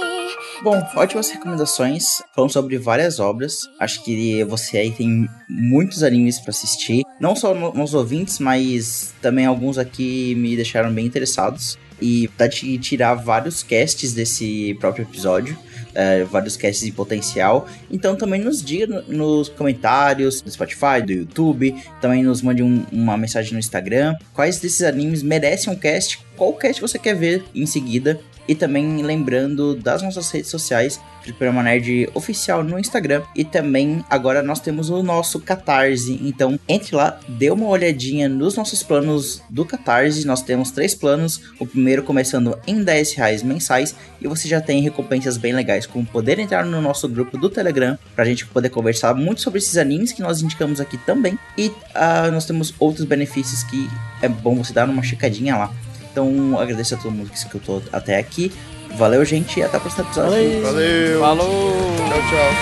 [0.63, 2.21] Bom, ótimas recomendações.
[2.35, 3.59] Falamos sobre várias obras.
[3.79, 7.03] Acho que você aí tem muitos animes pra assistir.
[7.21, 11.79] Não só no- nos ouvintes, mas também alguns aqui me deixaram bem interessados.
[12.03, 15.57] E dá de tirar vários casts desse próprio episódio.
[15.96, 17.68] é, vários casts de potencial.
[17.92, 19.04] Então também nos diga no-
[19.38, 21.76] nos comentários do Spotify, do YouTube.
[22.02, 24.16] Também nos mande um- uma mensagem no Instagram.
[24.34, 26.20] Quais desses animes merecem um cast?
[26.36, 28.20] Qual cast você quer ver em seguida?
[28.48, 33.22] E também lembrando das nossas redes sociais, Fliperama Nerd Oficial no Instagram.
[33.36, 36.20] E também agora nós temos o nosso Catarse.
[36.22, 40.28] Então entre lá, dê uma olhadinha nos nossos planos do Catarse.
[40.28, 41.40] Nós temos três planos.
[41.58, 43.96] O primeiro começando em 10 reais mensais.
[44.20, 47.98] E você já tem recompensas bem legais, como poder entrar no nosso grupo do Telegram.
[48.14, 51.40] Pra gente poder conversar muito sobre esses animes que nós indicamos aqui também.
[51.58, 53.90] E ah, nós temos outros benefícios que
[54.22, 55.74] é bom você dar uma checadinha lá.
[56.14, 58.52] Então agradeço a todo mundo que escutou até aqui.
[58.96, 60.62] Valeu, gente, e até o próximo episódio.
[60.62, 61.20] Valeu.
[61.20, 61.74] Falou!
[61.98, 62.54] Tchau, tchau.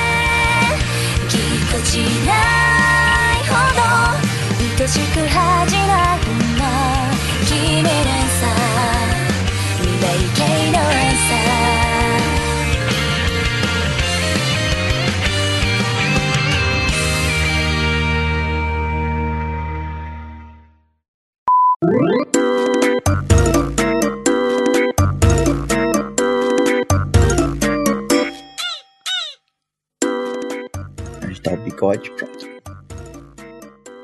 [31.82, 32.52] Bigode, pronto.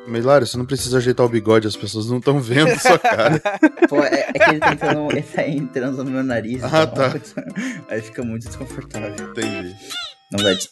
[0.08, 3.42] Mas, Lara, você não precisa ajeitar o bigode, as pessoas não estão vendo sua cara.
[3.90, 6.64] Pô, é, é que ele tá, entrando, ele tá entrando no meu nariz.
[6.64, 7.20] Ah, então, tá.
[7.90, 9.32] Aí fica muito desconfortável.
[9.32, 9.76] Entendi.
[10.32, 10.68] Não vai de